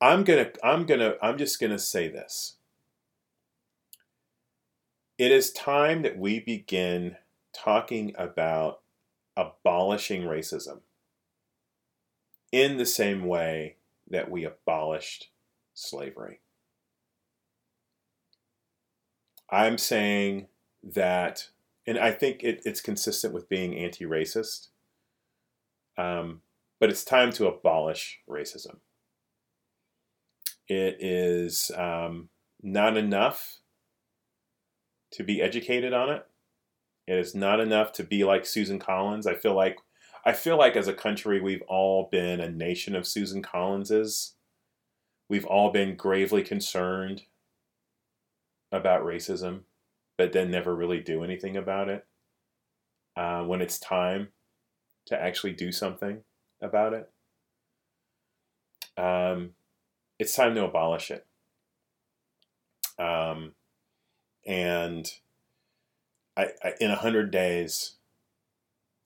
I'm 0.00 0.24
going 0.24 0.46
to 0.46 0.66
I'm 0.66 0.86
going 0.86 1.00
to 1.00 1.16
I'm 1.22 1.36
just 1.36 1.60
going 1.60 1.72
to 1.72 1.78
say 1.78 2.08
this. 2.08 2.56
It 5.18 5.30
is 5.30 5.52
time 5.52 6.02
that 6.02 6.18
we 6.18 6.40
begin 6.40 7.16
talking 7.52 8.14
about 8.16 8.80
abolishing 9.36 10.22
racism 10.22 10.80
in 12.50 12.78
the 12.78 12.86
same 12.86 13.26
way 13.26 13.76
that 14.08 14.30
we 14.30 14.44
abolished 14.44 15.28
slavery. 15.74 16.40
I'm 19.50 19.78
saying 19.78 20.46
that, 20.82 21.48
and 21.86 21.98
I 21.98 22.12
think 22.12 22.42
it, 22.42 22.62
it's 22.64 22.80
consistent 22.80 23.34
with 23.34 23.48
being 23.48 23.76
anti 23.76 24.04
racist, 24.04 24.68
um, 26.00 26.40
but 26.78 26.88
it's 26.88 27.04
time 27.04 27.30
to 27.32 27.46
abolish 27.46 28.20
racism. 28.28 28.76
It 30.68 30.96
is 31.00 31.70
um, 31.76 32.28
not 32.62 32.96
enough 32.96 33.58
to 35.12 35.24
be 35.24 35.42
educated 35.42 35.92
on 35.92 36.10
it. 36.10 36.26
It 37.06 37.18
is 37.18 37.34
not 37.34 37.60
enough 37.60 37.92
to 37.94 38.04
be 38.04 38.24
like 38.24 38.46
Susan 38.46 38.78
Collins. 38.78 39.26
I 39.26 39.34
feel 39.34 39.54
like 39.54 39.78
I 40.24 40.32
feel 40.32 40.56
like 40.56 40.76
as 40.76 40.86
a 40.86 40.92
country 40.92 41.40
we've 41.40 41.62
all 41.62 42.08
been 42.12 42.40
a 42.40 42.50
nation 42.50 42.94
of 42.94 43.06
Susan 43.06 43.42
Collinses. 43.42 44.34
We've 45.28 45.46
all 45.46 45.70
been 45.72 45.96
gravely 45.96 46.42
concerned 46.42 47.22
about 48.70 49.04
racism, 49.04 49.60
but 50.16 50.32
then 50.32 50.50
never 50.50 50.74
really 50.74 51.00
do 51.00 51.24
anything 51.24 51.56
about 51.56 51.88
it. 51.88 52.06
Uh, 53.16 53.42
when 53.42 53.60
it's 53.60 53.78
time 53.78 54.28
to 55.10 55.20
actually 55.20 55.52
do 55.52 55.72
something 55.72 56.22
about 56.62 56.94
it. 56.94 57.10
Um, 58.96 59.50
it's 60.18 60.36
time 60.36 60.54
to 60.54 60.64
abolish 60.64 61.10
it. 61.10 61.26
Um, 62.96 63.52
and 64.46 65.10
I, 66.36 66.50
I, 66.62 66.74
in 66.80 66.92
a 66.92 66.96
hundred 66.96 67.32
days, 67.32 67.96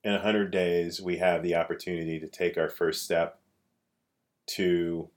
in 0.03 0.13
a 0.13 0.21
hundred 0.21 0.51
days, 0.51 1.01
we 1.01 1.17
have 1.17 1.43
the 1.43 1.55
opportunity 1.55 2.21
to 2.21 2.29
take 2.29 2.59
our 2.59 2.69
first 2.69 3.03
step 3.03 3.41
to 4.47 5.09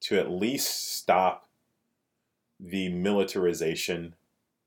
to 0.00 0.18
at 0.20 0.30
least 0.30 0.96
stop 0.96 1.48
the 2.60 2.88
militarization 2.90 4.14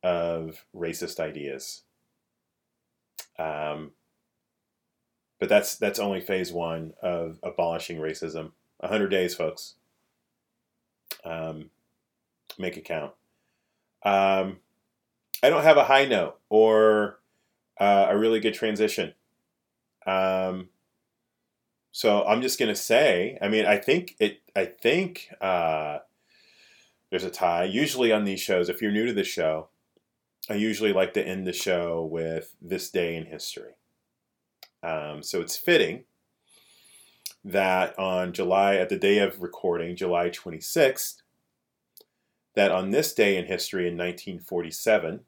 of 0.04 0.66
racist 0.76 1.22
ideas. 1.22 1.84
Um, 3.40 3.92
but 5.42 5.50
that's 5.50 5.76
that's 5.76 5.98
only 5.98 6.22
phase 6.22 6.54
one 6.54 6.94
of 7.02 7.40
abolishing 7.42 7.98
racism. 7.98 8.52
hundred 8.82 9.10
days, 9.10 9.34
folks. 9.34 9.74
Um, 11.26 11.72
make 12.60 12.78
it 12.78 12.86
count. 12.86 13.14
Um, 14.04 14.60
I 15.42 15.50
don't 15.50 15.64
have 15.64 15.78
a 15.78 15.86
high 15.86 16.06
note 16.06 16.40
or 16.48 17.20
uh, 17.80 18.06
a 18.10 18.18
really 18.18 18.40
good 18.40 18.54
transition. 18.54 19.16
Um, 20.06 20.70
so 21.92 22.24
I'm 22.24 22.44
just 22.44 22.60
gonna 22.60 22.76
say. 22.76 23.40
I 23.42 23.48
mean, 23.48 23.66
I 23.66 23.78
think 23.78 24.16
it. 24.20 24.42
I 24.56 24.66
think 24.66 25.28
uh, 25.42 26.00
there's 27.10 27.24
a 27.24 27.32
tie. 27.32 27.64
Usually 27.64 28.12
on 28.12 28.26
these 28.26 28.42
shows, 28.42 28.70
if 28.70 28.80
you're 28.80 28.92
new 28.92 29.08
to 29.08 29.14
the 29.14 29.24
show, 29.24 29.70
I 30.48 30.54
usually 30.54 30.94
like 30.94 31.16
to 31.16 31.28
end 31.28 31.48
the 31.48 31.54
show 31.54 32.04
with 32.06 32.56
this 32.62 32.92
day 32.92 33.16
in 33.16 33.26
history. 33.26 33.74
Um, 34.84 35.22
so 35.22 35.42
it's 35.42 35.58
fitting 35.58 36.06
that 37.44 37.98
on 37.98 38.34
July, 38.34 38.76
at 38.76 38.90
the 38.90 38.98
day 38.98 39.20
of 39.20 39.42
recording, 39.42 39.96
July 39.96 40.30
26th, 40.30 41.22
that 42.56 42.72
on 42.72 42.92
this 42.92 43.14
day 43.14 43.38
in 43.38 43.46
history 43.46 43.88
in 43.88 43.98
1947, 43.98 45.22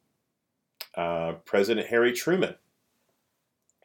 uh, 0.96 1.34
President 1.46 1.88
Harry 1.88 2.12
Truman 2.12 2.56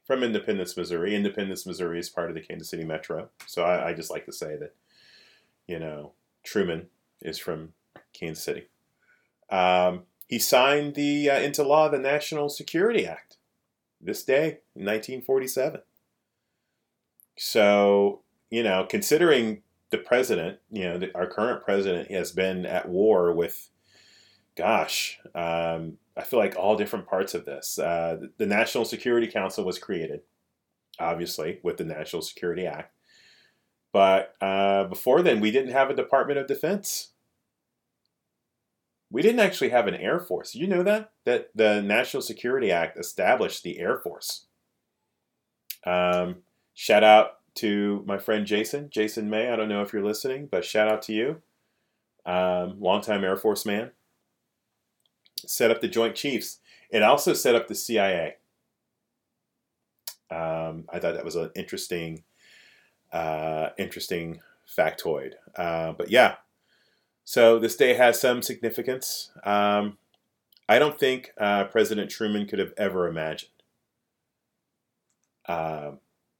from 0.04 0.22
Independence, 0.22 0.76
Missouri. 0.76 1.14
Independence, 1.14 1.66
Missouri 1.66 1.98
is 1.98 2.11
part 2.11 2.28
of 2.28 2.35
the 2.35 2.40
Kansas 2.40 2.68
City 2.68 2.85
Metro. 2.85 3.28
So 3.46 3.62
I, 3.62 3.90
I 3.90 3.92
just 3.94 4.11
like 4.11 4.26
to 4.26 4.33
say 4.33 4.57
that, 4.57 4.74
you 5.66 5.78
know, 5.78 6.12
Truman 6.42 6.88
is 7.22 7.38
from 7.38 7.72
Kansas 8.12 8.44
City. 8.44 8.66
Um, 9.50 10.02
he 10.26 10.38
signed 10.38 10.94
the 10.94 11.31
uh, 11.31 11.38
into 11.38 11.62
law 11.62 11.88
the 11.88 11.98
National 11.98 12.50
Security 12.50 13.07
Act 13.07 13.38
this 14.00 14.24
day, 14.24 14.61
1947. 14.74 15.80
So, 17.37 18.22
you 18.50 18.62
know, 18.62 18.87
considering 18.88 19.62
the 19.90 19.98
president, 19.98 20.58
you 20.70 20.82
know, 20.82 21.00
our 21.14 21.26
current 21.26 21.64
president 21.64 22.11
has 22.11 22.32
been 22.32 22.66
at 22.66 22.88
war 22.88 23.32
with, 23.32 23.70
gosh, 24.56 25.18
um, 25.34 25.98
I 26.16 26.24
feel 26.24 26.40
like 26.40 26.56
all 26.56 26.76
different 26.76 27.06
parts 27.06 27.34
of 27.34 27.44
this. 27.44 27.78
Uh, 27.78 28.18
the 28.38 28.46
National 28.46 28.84
Security 28.84 29.28
Council 29.28 29.64
was 29.64 29.78
created, 29.78 30.20
obviously, 30.98 31.61
with 31.62 31.76
the 31.76 31.84
National 31.84 32.22
Security 32.22 32.66
Act. 32.66 32.92
But 33.92 34.34
uh, 34.40 34.84
before 34.84 35.22
then, 35.22 35.40
we 35.40 35.50
didn't 35.50 35.72
have 35.72 35.90
a 35.90 35.94
Department 35.94 36.38
of 36.38 36.46
Defense 36.46 37.12
we 39.11 39.22
didn't 39.22 39.40
actually 39.40 39.70
have 39.70 39.86
an 39.86 39.94
Air 39.94 40.20
Force. 40.20 40.54
You 40.54 40.66
know 40.66 40.82
that? 40.82 41.12
That 41.24 41.50
the 41.54 41.80
National 41.80 42.22
Security 42.22 42.70
Act 42.70 42.98
established 42.98 43.62
the 43.62 43.78
Air 43.78 43.98
Force. 43.98 44.46
Um, 45.84 46.38
shout 46.74 47.04
out 47.04 47.38
to 47.56 48.04
my 48.06 48.18
friend 48.18 48.46
Jason, 48.46 48.90
Jason 48.90 49.30
May. 49.30 49.50
I 49.50 49.56
don't 49.56 49.68
know 49.68 49.82
if 49.82 49.92
you're 49.92 50.04
listening, 50.04 50.46
but 50.50 50.64
shout 50.64 50.88
out 50.88 51.02
to 51.02 51.12
you. 51.12 51.42
Um, 52.26 52.78
longtime 52.80 53.24
Air 53.24 53.36
Force 53.36 53.64
man. 53.64 53.92
Set 55.46 55.70
up 55.70 55.80
the 55.80 55.88
Joint 55.88 56.14
Chiefs. 56.14 56.59
It 56.90 57.02
also 57.02 57.32
set 57.32 57.54
up 57.54 57.68
the 57.68 57.74
CIA. 57.74 58.36
Um, 60.30 60.84
I 60.92 60.98
thought 60.98 61.14
that 61.14 61.24
was 61.24 61.36
an 61.36 61.50
interesting, 61.56 62.24
uh, 63.12 63.70
interesting 63.78 64.40
factoid. 64.76 65.32
Uh, 65.56 65.92
but 65.92 66.11
yeah, 66.11 66.34
so 67.29 67.59
this 67.59 67.76
day 67.76 67.93
has 67.93 68.18
some 68.18 68.41
significance. 68.41 69.33
Um, 69.45 69.99
I 70.66 70.79
don't 70.79 70.99
think 70.99 71.33
uh, 71.39 71.64
President 71.64 72.11
Truman 72.11 72.47
could 72.47 72.59
have 72.59 72.72
ever 72.79 73.07
imagined 73.07 73.53
uh, 75.47 75.91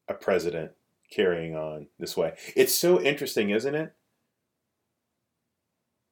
a 0.09 0.15
president 0.15 0.73
carrying 1.15 1.55
on 1.55 1.89
this 1.99 2.17
way. 2.17 2.33
It's 2.57 2.75
so 2.75 3.03
interesting, 3.03 3.51
isn't 3.51 3.75
it? 3.75 3.93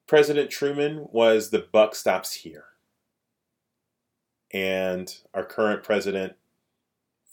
President 0.05 0.51
Truman 0.51 1.07
was 1.11 1.49
the 1.49 1.65
buck 1.71 1.95
stops 1.95 2.33
here. 2.33 2.65
And 4.53 5.11
our 5.33 5.43
current 5.43 5.81
president 5.81 6.33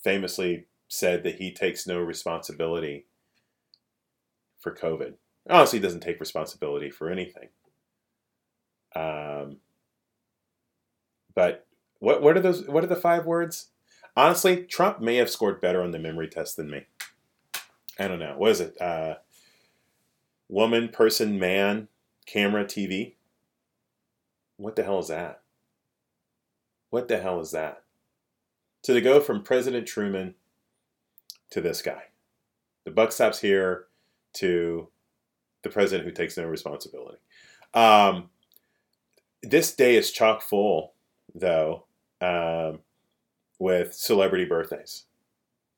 famously 0.03 0.65
said 0.89 1.23
that 1.25 1.35
he 1.35 1.53
takes 1.53 1.87
no 1.87 1.99
responsibility 1.99 3.05
for 4.59 4.75
COVID. 4.75 5.17
Honestly, 5.49 5.79
he 5.79 5.83
doesn't 5.83 6.01
take 6.01 6.21
responsibility 6.21 6.91
for 6.91 7.11
anything. 7.11 7.49
Um, 8.95 9.59
but 11.35 11.67
what 11.99 12.23
what 12.23 12.37
are 12.37 12.41
those? 12.41 12.67
What 12.67 12.85
are 12.85 12.89
the 12.89 12.97
five 12.97 13.27
words? 13.27 13.69
Honestly, 14.17 14.63
Trump 14.63 15.01
may 15.01 15.17
have 15.17 15.31
scored 15.31 15.61
better 15.61 15.83
on 15.83 15.91
the 15.91 15.99
memory 15.99 16.29
test 16.29 16.57
than 16.57 16.71
me. 16.71 16.87
I 17.99 18.09
don't 18.09 18.21
know. 18.21 18.35
What 18.37 18.53
is 18.53 18.61
it? 18.61 18.81
Uh, 18.81 19.17
woman, 20.49 20.89
person, 20.89 21.39
man, 21.39 21.89
camera, 22.27 22.65
TV. 22.65 23.15
What 24.57 24.77
the 24.77 24.85
hell 24.85 25.01
is 25.01 25.09
that? 25.09 25.43
What 26.91 27.09
the 27.09 27.21
hell 27.21 27.41
is 27.41 27.51
that? 27.51 27.83
So 28.83 28.95
to 28.95 29.01
go 29.01 29.21
from 29.21 29.43
President 29.43 29.87
Truman 29.87 30.35
to 31.51 31.61
this 31.61 31.83
guy, 31.83 32.05
the 32.85 32.93
buck 32.93 33.11
stops 33.11 33.41
here 33.41 33.87
to 34.35 34.89
the 35.65 35.71
president 35.71 36.07
who 36.07 36.13
takes 36.13 36.37
no 36.37 36.45
responsibility. 36.45 37.19
Um, 37.75 38.31
this 39.43 39.75
day 39.75 39.97
is 39.97 40.13
chock 40.13 40.43
full, 40.43 40.93
though, 41.35 41.85
um, 42.21 42.81
with 43.59 43.93
celebrity 43.93 44.45
birthdays 44.45 45.05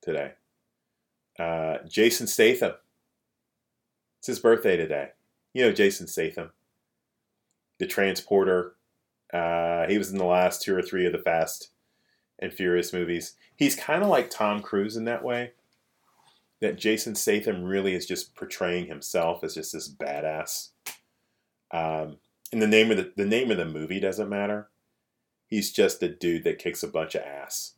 today. 0.01 0.33
Uh, 1.39 1.77
Jason 1.87 2.27
Statham. 2.27 2.73
It's 4.19 4.27
his 4.27 4.39
birthday 4.39 4.77
today. 4.77 5.09
You 5.53 5.65
know 5.65 5.71
Jason 5.71 6.07
Statham, 6.07 6.51
the 7.79 7.87
transporter. 7.87 8.75
Uh, 9.33 9.87
he 9.87 9.97
was 9.97 10.11
in 10.11 10.17
the 10.17 10.25
last 10.25 10.61
two 10.61 10.75
or 10.75 10.81
three 10.81 11.05
of 11.05 11.11
the 11.11 11.17
Fast 11.17 11.69
and 12.39 12.53
Furious 12.53 12.93
movies. 12.93 13.35
He's 13.55 13.75
kind 13.75 14.03
of 14.03 14.09
like 14.09 14.29
Tom 14.29 14.61
Cruise 14.61 14.97
in 14.97 15.05
that 15.05 15.23
way. 15.23 15.53
That 16.59 16.77
Jason 16.77 17.13
Statham 17.13 17.63
really 17.63 17.93
is 17.93 18.05
just 18.05 18.35
portraying 18.35 18.87
himself 18.87 19.43
as 19.43 19.53
just 19.53 19.73
this 19.73 19.93
badass. 19.93 20.69
Um, 21.71 22.17
and 22.51 22.61
the 22.61 22.67
name 22.67 22.89
of 22.89 22.97
the, 22.97 23.11
the 23.15 23.25
name 23.25 23.51
of 23.51 23.57
the 23.57 23.65
movie 23.65 23.99
doesn't 23.99 24.29
matter. 24.29 24.69
He's 25.45 25.71
just 25.71 26.01
a 26.01 26.09
dude 26.09 26.43
that 26.45 26.59
kicks 26.59 26.83
a 26.83 26.87
bunch 26.87 27.15
of 27.15 27.21
ass. 27.21 27.73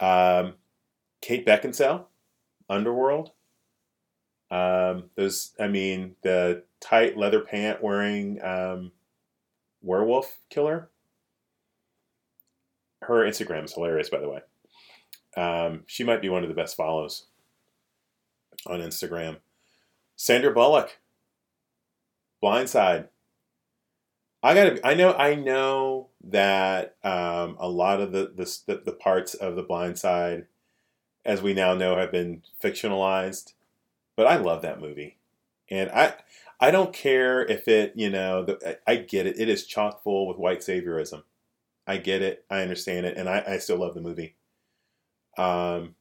Um, 0.00 0.54
Kate 1.20 1.46
Beckinsale, 1.46 2.06
Underworld. 2.68 3.30
Um, 4.50 5.10
those, 5.16 5.52
I 5.58 5.68
mean, 5.68 6.16
the 6.22 6.64
tight 6.80 7.16
leather 7.16 7.40
pant 7.40 7.82
wearing 7.82 8.42
um, 8.42 8.92
werewolf 9.80 10.38
killer. 10.50 10.90
Her 13.02 13.24
Instagram 13.24 13.64
is 13.64 13.74
hilarious, 13.74 14.10
by 14.10 14.20
the 14.20 14.28
way. 14.28 14.40
Um, 15.36 15.82
she 15.86 16.04
might 16.04 16.22
be 16.22 16.28
one 16.28 16.42
of 16.42 16.48
the 16.48 16.54
best 16.54 16.76
follows 16.76 17.26
on 18.66 18.80
Instagram. 18.80 19.38
Sandra 20.16 20.52
Bullock, 20.52 20.98
Blindside. 22.42 23.08
I 24.42 24.54
gotta. 24.54 24.86
I 24.86 24.94
know. 24.94 25.14
I 25.14 25.34
know 25.34 26.08
that 26.22 26.96
um, 27.02 27.56
a 27.58 27.68
lot 27.68 28.00
of 28.00 28.12
the, 28.12 28.30
the 28.36 28.82
the 28.84 28.92
parts 28.92 29.34
of 29.34 29.56
the 29.56 29.62
Blind 29.62 29.98
Side, 29.98 30.46
as 31.24 31.40
we 31.40 31.54
now 31.54 31.74
know, 31.74 31.96
have 31.96 32.12
been 32.12 32.42
fictionalized. 32.62 33.54
But 34.16 34.26
I 34.26 34.36
love 34.36 34.62
that 34.62 34.80
movie, 34.80 35.16
and 35.70 35.90
I 35.90 36.14
I 36.60 36.70
don't 36.70 36.92
care 36.92 37.44
if 37.44 37.66
it. 37.68 37.94
You 37.96 38.10
know, 38.10 38.44
the, 38.44 38.78
I 38.86 38.96
get 38.96 39.26
it. 39.26 39.38
It 39.38 39.48
is 39.48 39.66
chock 39.66 40.02
full 40.02 40.28
with 40.28 40.36
white 40.36 40.60
saviorism. 40.60 41.22
I 41.86 41.96
get 41.96 42.22
it. 42.22 42.44
I 42.50 42.60
understand 42.60 43.06
it, 43.06 43.16
and 43.16 43.28
I, 43.28 43.44
I 43.46 43.58
still 43.58 43.78
love 43.78 43.94
the 43.94 44.00
movie. 44.00 44.36
Um, 45.36 45.94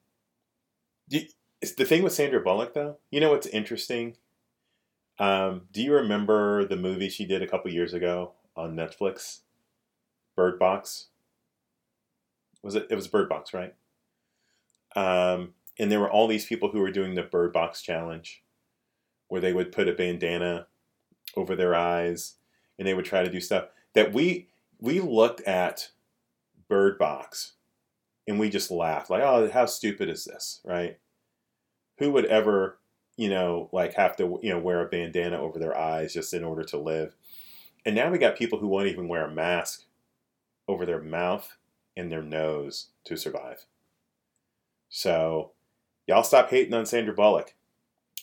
it's 1.64 1.72
the 1.72 1.86
thing 1.86 2.04
with 2.04 2.12
Sandra 2.12 2.42
Bullock, 2.42 2.74
though. 2.74 2.98
You 3.10 3.22
know 3.22 3.32
what's 3.32 3.48
interesting? 3.48 4.18
Um, 5.18 5.62
do 5.72 5.82
you 5.82 5.94
remember 5.94 6.66
the 6.66 6.76
movie 6.76 7.08
she 7.08 7.26
did 7.26 7.42
a 7.42 7.48
couple 7.48 7.72
years 7.72 7.94
ago 7.94 8.34
on 8.54 8.76
Netflix? 8.76 9.40
Bird 10.36 10.60
Box. 10.60 11.08
Was 12.64 12.76
it? 12.76 12.88
It 12.90 12.96
was 12.96 13.08
Bird 13.08 13.30
Box, 13.30 13.54
right? 13.54 13.74
Um, 14.94 15.54
and 15.80 15.90
there 15.90 16.02
were 16.02 16.12
all 16.12 16.28
these 16.28 16.46
people 16.46 16.70
who 16.70 16.82
were 16.82 16.92
doing 16.92 17.16
the 17.16 17.24
Bird 17.24 17.54
Box 17.54 17.82
challenge, 17.82 18.44
where 19.30 19.40
they 19.40 19.54
would 19.54 19.72
put 19.72 19.88
a 19.88 19.94
bandana 19.94 20.68
over 21.38 21.56
their 21.56 21.74
eyes, 21.74 22.36
and 22.78 22.86
they 22.86 22.94
would 22.94 23.06
try 23.06 23.24
to 23.24 23.32
do 23.32 23.40
stuff 23.40 23.68
that 23.94 24.12
we 24.12 24.50
we 24.82 25.00
looked 25.00 25.40
at 25.42 25.92
Bird 26.68 26.98
Box, 26.98 27.54
and 28.28 28.38
we 28.38 28.50
just 28.50 28.70
laughed 28.70 29.10
like, 29.10 29.24
"Oh, 29.24 29.50
how 29.50 29.66
stupid 29.66 30.10
is 30.10 30.26
this?" 30.26 30.60
Right? 30.66 30.98
Who 32.00 32.12
would 32.12 32.26
ever, 32.26 32.80
you 33.18 33.30
know, 33.30 33.70
like 33.72 33.94
have 33.94 34.16
to, 34.18 34.40
you 34.42 34.50
know, 34.52 34.60
wear 34.60 34.82
a 34.82 34.90
bandana 34.90 35.40
over 35.40 35.60
their 35.60 35.78
eyes 35.78 36.14
just 36.14 36.34
in 36.34 36.44
order 36.44 36.64
to 36.64 36.78
live? 36.78 37.16
And 37.86 37.96
now 37.96 38.10
we 38.10 38.18
got 38.18 38.38
people 38.38 38.60
who 38.60 38.68
won't 38.68 38.88
even 38.88 39.08
wear 39.08 39.26
a 39.26 39.32
mask 39.32 39.84
over 40.68 40.86
their 40.86 41.02
mouth 41.02 41.58
and 41.96 42.12
their 42.12 42.24
nose 42.24 42.88
to 43.06 43.18
survive. 43.18 43.66
So, 44.90 45.52
y'all 46.08 46.24
stop 46.24 46.50
hating 46.50 46.74
on 46.74 46.86
Sandra 46.86 47.14
Bullock 47.14 47.56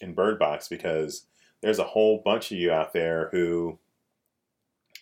in 0.01 0.14
Bird 0.14 0.39
Box 0.39 0.68
because 0.68 1.27
there's 1.61 1.79
a 1.79 1.85
whole 1.85 2.23
bunch 2.25 2.51
of 2.51 2.59
you 2.59 2.73
out 2.73 2.93
there 2.93 3.29
who 3.33 3.79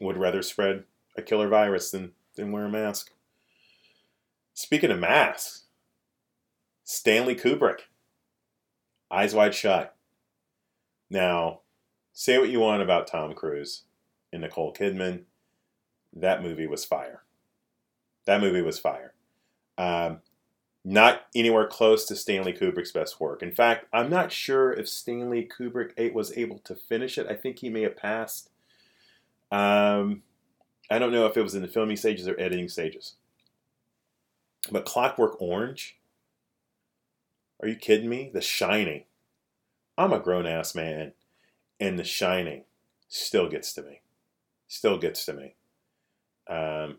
would 0.01 0.17
rather 0.17 0.43
spread 0.43 0.85
a 1.17 1.23
killer 1.23 1.49
virus 1.49 1.91
than, 1.91 2.13
than 2.37 2.53
wear 2.53 2.65
a 2.65 2.69
mask. 2.69 3.13
Speaking 4.55 4.91
of 4.91 4.99
masks, 4.99 5.65
Stanley 6.85 7.35
Kubrick, 7.35 7.81
Eyes 9.11 9.35
Wide 9.35 9.55
Shut. 9.55 9.95
Now, 11.11 11.61
say 12.13 12.39
what 12.39 12.51
you 12.51 12.61
want 12.61 12.83
about 12.83 13.07
Tom 13.07 13.35
Cruise 13.35 13.85
and 14.33 14.43
Nicole 14.43 14.75
Kidman. 14.75 15.23
That 16.15 16.43
movie 16.43 16.67
was 16.67 16.85
fire. 16.85 17.23
That 18.27 18.41
movie 18.41 18.63
was 18.63 18.79
fire. 18.79 19.15
Um, 19.79 20.21
not 20.85 21.23
anywhere 21.35 21.67
close 21.67 22.07
to 22.07 22.17
Stanley 22.17 22.53
Kubrick's 22.53 22.93
best 22.93 23.21
work. 23.21 23.43
In 23.43 23.53
fact, 23.53 23.87
I'm 23.93 24.11
not 24.11 24.33
sure 24.33 24.73
if 24.73 24.89
Stanley 24.89 25.47
Kubrick 25.47 26.13
was 26.13 26.37
able 26.37 26.59
to 26.61 26.75
finish 26.75 27.19
it. 27.19 27.27
I 27.29 27.35
think 27.35 27.59
he 27.59 27.69
may 27.69 27.83
have 27.83 27.97
passed. 27.97 28.51
Um, 29.51 30.23
I 30.91 30.99
don't 30.99 31.13
know 31.13 31.27
if 31.27 31.37
it 31.37 31.43
was 31.43 31.55
in 31.55 31.63
the 31.63 31.69
filming 31.69 31.97
stages 31.97 32.27
or 32.27 32.39
editing 32.41 32.69
stages. 32.69 33.15
But 34.71 34.85
Clockwork 34.85 35.41
Orange? 35.41 35.98
Are 37.61 37.69
you 37.69 37.77
kidding 37.77 38.09
me? 38.09 38.31
The 38.33 38.41
Shining. 38.41 39.05
I'm 39.97 40.13
a 40.13 40.21
grown 40.21 40.47
ass 40.47 40.75
man, 40.75 41.13
and 41.81 41.99
The 41.99 42.05
Shining 42.05 42.65
still 43.09 43.49
gets 43.49 43.73
to 43.75 43.83
me. 43.83 44.01
Still 44.69 44.99
gets 44.99 45.25
to 45.27 45.33
me. 45.33 45.55
Um, 46.49 46.99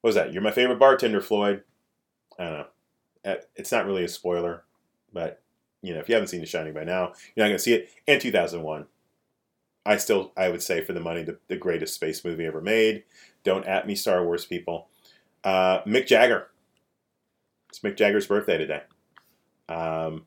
what 0.00 0.08
was 0.08 0.14
that? 0.14 0.32
You're 0.32 0.42
my 0.42 0.52
favorite 0.52 0.78
bartender, 0.78 1.20
Floyd. 1.20 1.62
I 2.38 2.44
don't 2.44 2.52
know. 2.52 2.66
Uh, 3.24 3.34
it's 3.56 3.72
not 3.72 3.86
really 3.86 4.04
a 4.04 4.08
spoiler, 4.08 4.64
but 5.12 5.42
you 5.82 5.92
know, 5.92 6.00
if 6.00 6.08
you 6.08 6.14
haven't 6.14 6.28
seen 6.28 6.40
The 6.40 6.46
Shining 6.46 6.72
by 6.72 6.84
now, 6.84 7.12
you're 7.34 7.44
not 7.44 7.48
going 7.48 7.52
to 7.52 7.58
see 7.58 7.74
it. 7.74 7.90
And 8.06 8.20
2001, 8.20 8.86
I 9.84 9.96
still, 9.96 10.32
I 10.36 10.48
would 10.48 10.62
say, 10.62 10.82
for 10.82 10.92
the 10.92 11.00
money, 11.00 11.22
the, 11.22 11.38
the 11.48 11.56
greatest 11.56 11.94
space 11.94 12.24
movie 12.24 12.46
ever 12.46 12.60
made. 12.60 13.04
Don't 13.44 13.66
at 13.66 13.86
me, 13.86 13.94
Star 13.94 14.24
Wars 14.24 14.44
people. 14.44 14.88
Uh, 15.42 15.82
Mick 15.82 16.06
Jagger. 16.06 16.48
It's 17.70 17.80
Mick 17.80 17.96
Jagger's 17.96 18.26
birthday 18.26 18.58
today. 18.58 18.82
Um, 19.70 20.26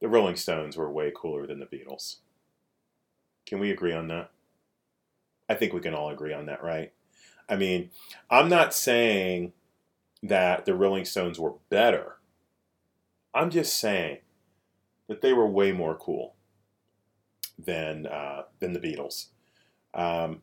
the 0.00 0.08
Rolling 0.08 0.36
Stones 0.36 0.76
were 0.76 0.90
way 0.90 1.12
cooler 1.14 1.46
than 1.46 1.60
the 1.60 1.66
Beatles. 1.66 2.16
Can 3.46 3.60
we 3.60 3.70
agree 3.70 3.92
on 3.92 4.08
that? 4.08 4.30
I 5.48 5.54
think 5.54 5.72
we 5.72 5.80
can 5.80 5.94
all 5.94 6.10
agree 6.10 6.32
on 6.32 6.46
that, 6.46 6.62
right? 6.62 6.92
I 7.48 7.56
mean, 7.56 7.90
I'm 8.30 8.48
not 8.48 8.74
saying 8.74 9.52
that 10.22 10.64
the 10.64 10.74
Rolling 10.74 11.04
Stones 11.04 11.38
were 11.38 11.54
better. 11.68 12.16
I'm 13.34 13.50
just 13.50 13.76
saying 13.76 14.18
that 15.08 15.22
they 15.22 15.32
were 15.32 15.46
way 15.46 15.72
more 15.72 15.94
cool 15.94 16.34
than 17.58 18.06
uh, 18.06 18.42
than 18.58 18.72
the 18.72 18.80
Beatles. 18.80 19.26
Um, 19.94 20.42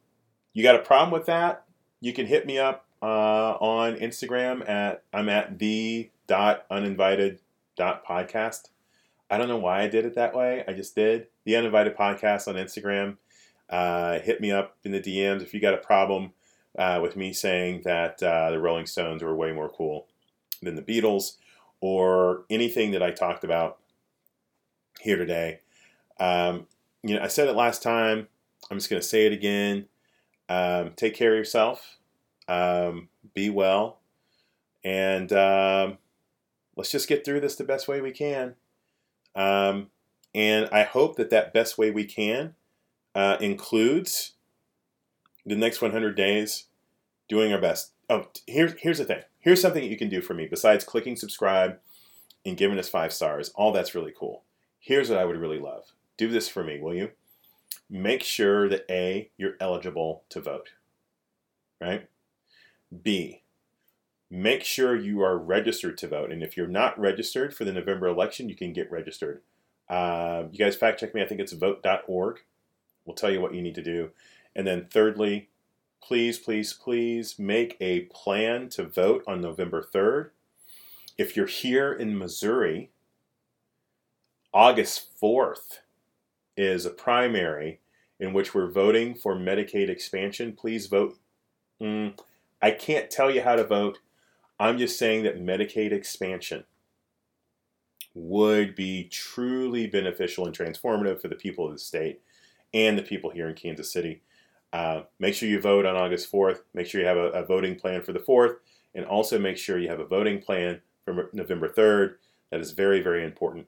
you 0.53 0.63
got 0.63 0.75
a 0.75 0.79
problem 0.79 1.11
with 1.11 1.25
that? 1.27 1.63
You 2.01 2.13
can 2.13 2.25
hit 2.25 2.45
me 2.45 2.57
up 2.57 2.85
uh, 3.01 3.53
on 3.53 3.95
Instagram 3.95 4.67
at 4.67 5.03
I'm 5.13 5.29
at 5.29 5.59
the 5.59 6.09
dot 6.27 6.65
uninvited 6.69 7.39
dot 7.75 8.05
podcast. 8.05 8.69
I 9.29 9.37
don't 9.37 9.47
know 9.47 9.57
why 9.57 9.81
I 9.81 9.87
did 9.87 10.05
it 10.05 10.15
that 10.15 10.35
way. 10.35 10.63
I 10.67 10.73
just 10.73 10.95
did 10.95 11.27
the 11.45 11.55
uninvited 11.55 11.97
podcast 11.97 12.47
on 12.47 12.55
Instagram. 12.55 13.17
Uh, 13.69 14.19
hit 14.19 14.39
me 14.39 14.51
up 14.51 14.77
in 14.83 14.91
the 14.91 15.01
DMs 15.01 15.41
if 15.41 15.53
you 15.53 15.59
got 15.59 15.73
a 15.73 15.77
problem 15.77 16.31
uh, 16.77 16.99
with 17.01 17.15
me 17.15 17.33
saying 17.33 17.81
that 17.83 18.21
uh, 18.23 18.51
the 18.51 18.59
Rolling 18.59 18.85
Stones 18.85 19.23
were 19.23 19.35
way 19.35 19.51
more 19.51 19.69
cool 19.69 20.07
than 20.61 20.75
the 20.75 20.81
Beatles, 20.81 21.37
or 21.81 22.45
anything 22.49 22.91
that 22.91 23.03
I 23.03 23.11
talked 23.11 23.43
about 23.43 23.77
here 24.99 25.17
today. 25.17 25.59
Um, 26.19 26.67
you 27.03 27.15
know, 27.15 27.21
I 27.21 27.27
said 27.27 27.47
it 27.47 27.55
last 27.55 27.83
time. 27.83 28.27
I'm 28.71 28.77
just 28.77 28.89
going 28.89 29.01
to 29.01 29.07
say 29.07 29.25
it 29.25 29.33
again. 29.33 29.85
Um, 30.49 30.91
take 30.95 31.15
care 31.15 31.33
of 31.33 31.37
yourself. 31.37 31.97
Um, 32.47 33.09
be 33.33 33.49
well. 33.49 33.99
And 34.83 35.31
um, 35.33 35.97
let's 36.77 36.91
just 36.91 37.09
get 37.09 37.25
through 37.25 37.41
this 37.41 37.55
the 37.55 37.63
best 37.63 37.87
way 37.87 37.99
we 37.99 38.11
can. 38.11 38.55
Um, 39.35 39.87
and 40.33 40.69
I 40.71 40.83
hope 40.83 41.17
that 41.17 41.31
that 41.31 41.53
best 41.53 41.77
way 41.77 41.91
we 41.91 42.05
can 42.05 42.53
uh, 43.15 43.37
includes 43.41 44.33
the 45.45 45.55
next 45.55 45.81
100 45.81 46.15
days 46.15 46.65
doing 47.27 47.51
our 47.51 47.59
best. 47.59 47.93
Oh, 48.09 48.27
here's 48.45 48.73
here's 48.79 48.99
the 48.99 49.05
thing. 49.05 49.23
Here's 49.39 49.61
something 49.61 49.81
that 49.81 49.89
you 49.89 49.97
can 49.97 50.09
do 50.09 50.21
for 50.21 50.33
me 50.33 50.47
besides 50.49 50.85
clicking 50.85 51.15
subscribe 51.15 51.79
and 52.45 52.55
giving 52.55 52.79
us 52.79 52.87
five 52.87 53.11
stars. 53.11 53.49
All 53.55 53.71
that's 53.71 53.95
really 53.95 54.13
cool. 54.17 54.43
Here's 54.79 55.09
what 55.09 55.19
I 55.19 55.25
would 55.25 55.37
really 55.37 55.59
love. 55.59 55.91
Do 56.15 56.29
this 56.29 56.47
for 56.47 56.63
me, 56.63 56.79
will 56.79 56.93
you? 56.93 57.11
Make 57.89 58.23
sure 58.23 58.69
that 58.69 58.85
A, 58.89 59.31
you're 59.37 59.55
eligible 59.59 60.23
to 60.29 60.41
vote. 60.41 60.69
Right? 61.81 62.07
B, 63.03 63.43
make 64.29 64.63
sure 64.63 64.95
you 64.95 65.21
are 65.21 65.37
registered 65.37 65.97
to 65.99 66.07
vote. 66.07 66.31
And 66.31 66.43
if 66.43 66.57
you're 66.57 66.67
not 66.67 66.99
registered 66.99 67.53
for 67.53 67.63
the 67.65 67.73
November 67.73 68.07
election, 68.07 68.49
you 68.49 68.55
can 68.55 68.73
get 68.73 68.91
registered. 68.91 69.41
Uh, 69.89 70.43
you 70.51 70.57
guys 70.57 70.75
fact 70.75 70.99
check 70.99 71.15
me. 71.15 71.21
I 71.21 71.25
think 71.25 71.39
it's 71.39 71.53
vote.org. 71.53 72.39
We'll 73.05 73.15
tell 73.15 73.31
you 73.31 73.41
what 73.41 73.53
you 73.53 73.61
need 73.61 73.75
to 73.75 73.83
do. 73.83 74.09
And 74.55 74.67
then, 74.67 74.87
thirdly, 74.91 75.49
please, 76.01 76.37
please, 76.37 76.73
please 76.73 77.39
make 77.39 77.77
a 77.79 78.01
plan 78.01 78.69
to 78.69 78.83
vote 78.83 79.23
on 79.27 79.39
November 79.39 79.81
3rd. 79.81 80.31
If 81.17 81.35
you're 81.35 81.47
here 81.47 81.93
in 81.93 82.17
Missouri, 82.17 82.91
August 84.53 85.07
4th 85.21 85.79
is 86.57 86.85
a 86.85 86.89
primary 86.89 87.79
in 88.19 88.33
which 88.33 88.53
we're 88.53 88.71
voting 88.71 89.13
for 89.13 89.35
Medicaid 89.35 89.89
expansion. 89.89 90.53
Please 90.53 90.87
vote. 90.87 91.17
Mm, 91.81 92.17
I 92.61 92.71
can't 92.71 93.11
tell 93.11 93.29
you 93.29 93.43
how 93.43 93.55
to 93.55 93.63
vote. 93.63 93.99
I'm 94.59 94.77
just 94.77 94.97
saying 94.97 95.23
that 95.23 95.43
Medicaid 95.43 95.91
expansion 95.91 96.63
would 98.13 98.75
be 98.75 99.03
truly 99.05 99.87
beneficial 99.87 100.45
and 100.45 100.57
transformative 100.57 101.21
for 101.21 101.27
the 101.27 101.35
people 101.35 101.67
of 101.67 101.73
the 101.73 101.79
state 101.79 102.21
and 102.73 102.97
the 102.97 103.03
people 103.03 103.29
here 103.29 103.47
in 103.47 103.55
Kansas 103.55 103.91
City. 103.91 104.21
Uh, 104.73 105.01
make 105.19 105.35
sure 105.35 105.47
you 105.47 105.61
vote 105.61 105.85
on 105.85 105.95
August 105.95 106.31
4th. 106.31 106.59
Make 106.73 106.87
sure 106.87 106.99
you 106.99 107.07
have 107.07 107.17
a, 107.17 107.29
a, 107.29 107.45
voting 107.45 107.75
plan 107.75 108.01
for 108.01 108.11
the 108.11 108.19
4th, 108.19 108.55
and 108.95 109.05
also 109.05 109.39
make 109.39 109.57
sure 109.57 109.79
you 109.79 109.89
have 109.89 109.99
a 109.99 110.05
voting 110.05 110.41
plan 110.41 110.81
for 111.05 111.29
November 111.31 111.69
3rd. 111.69 112.15
That 112.51 112.59
is 112.59 112.71
very, 112.71 113.01
very 113.01 113.23
important. 113.23 113.67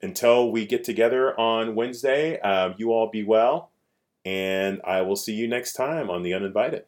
Until 0.00 0.50
we 0.50 0.66
get 0.66 0.82
together 0.82 1.38
on 1.38 1.76
Wednesday, 1.76 2.40
uh, 2.40 2.72
you 2.76 2.92
all 2.92 3.08
be 3.08 3.22
well, 3.22 3.70
and 4.24 4.80
I 4.84 5.02
will 5.02 5.16
see 5.16 5.34
you 5.34 5.46
next 5.46 5.74
time 5.74 6.10
on 6.10 6.22
The 6.22 6.34
Uninvited. 6.34 6.86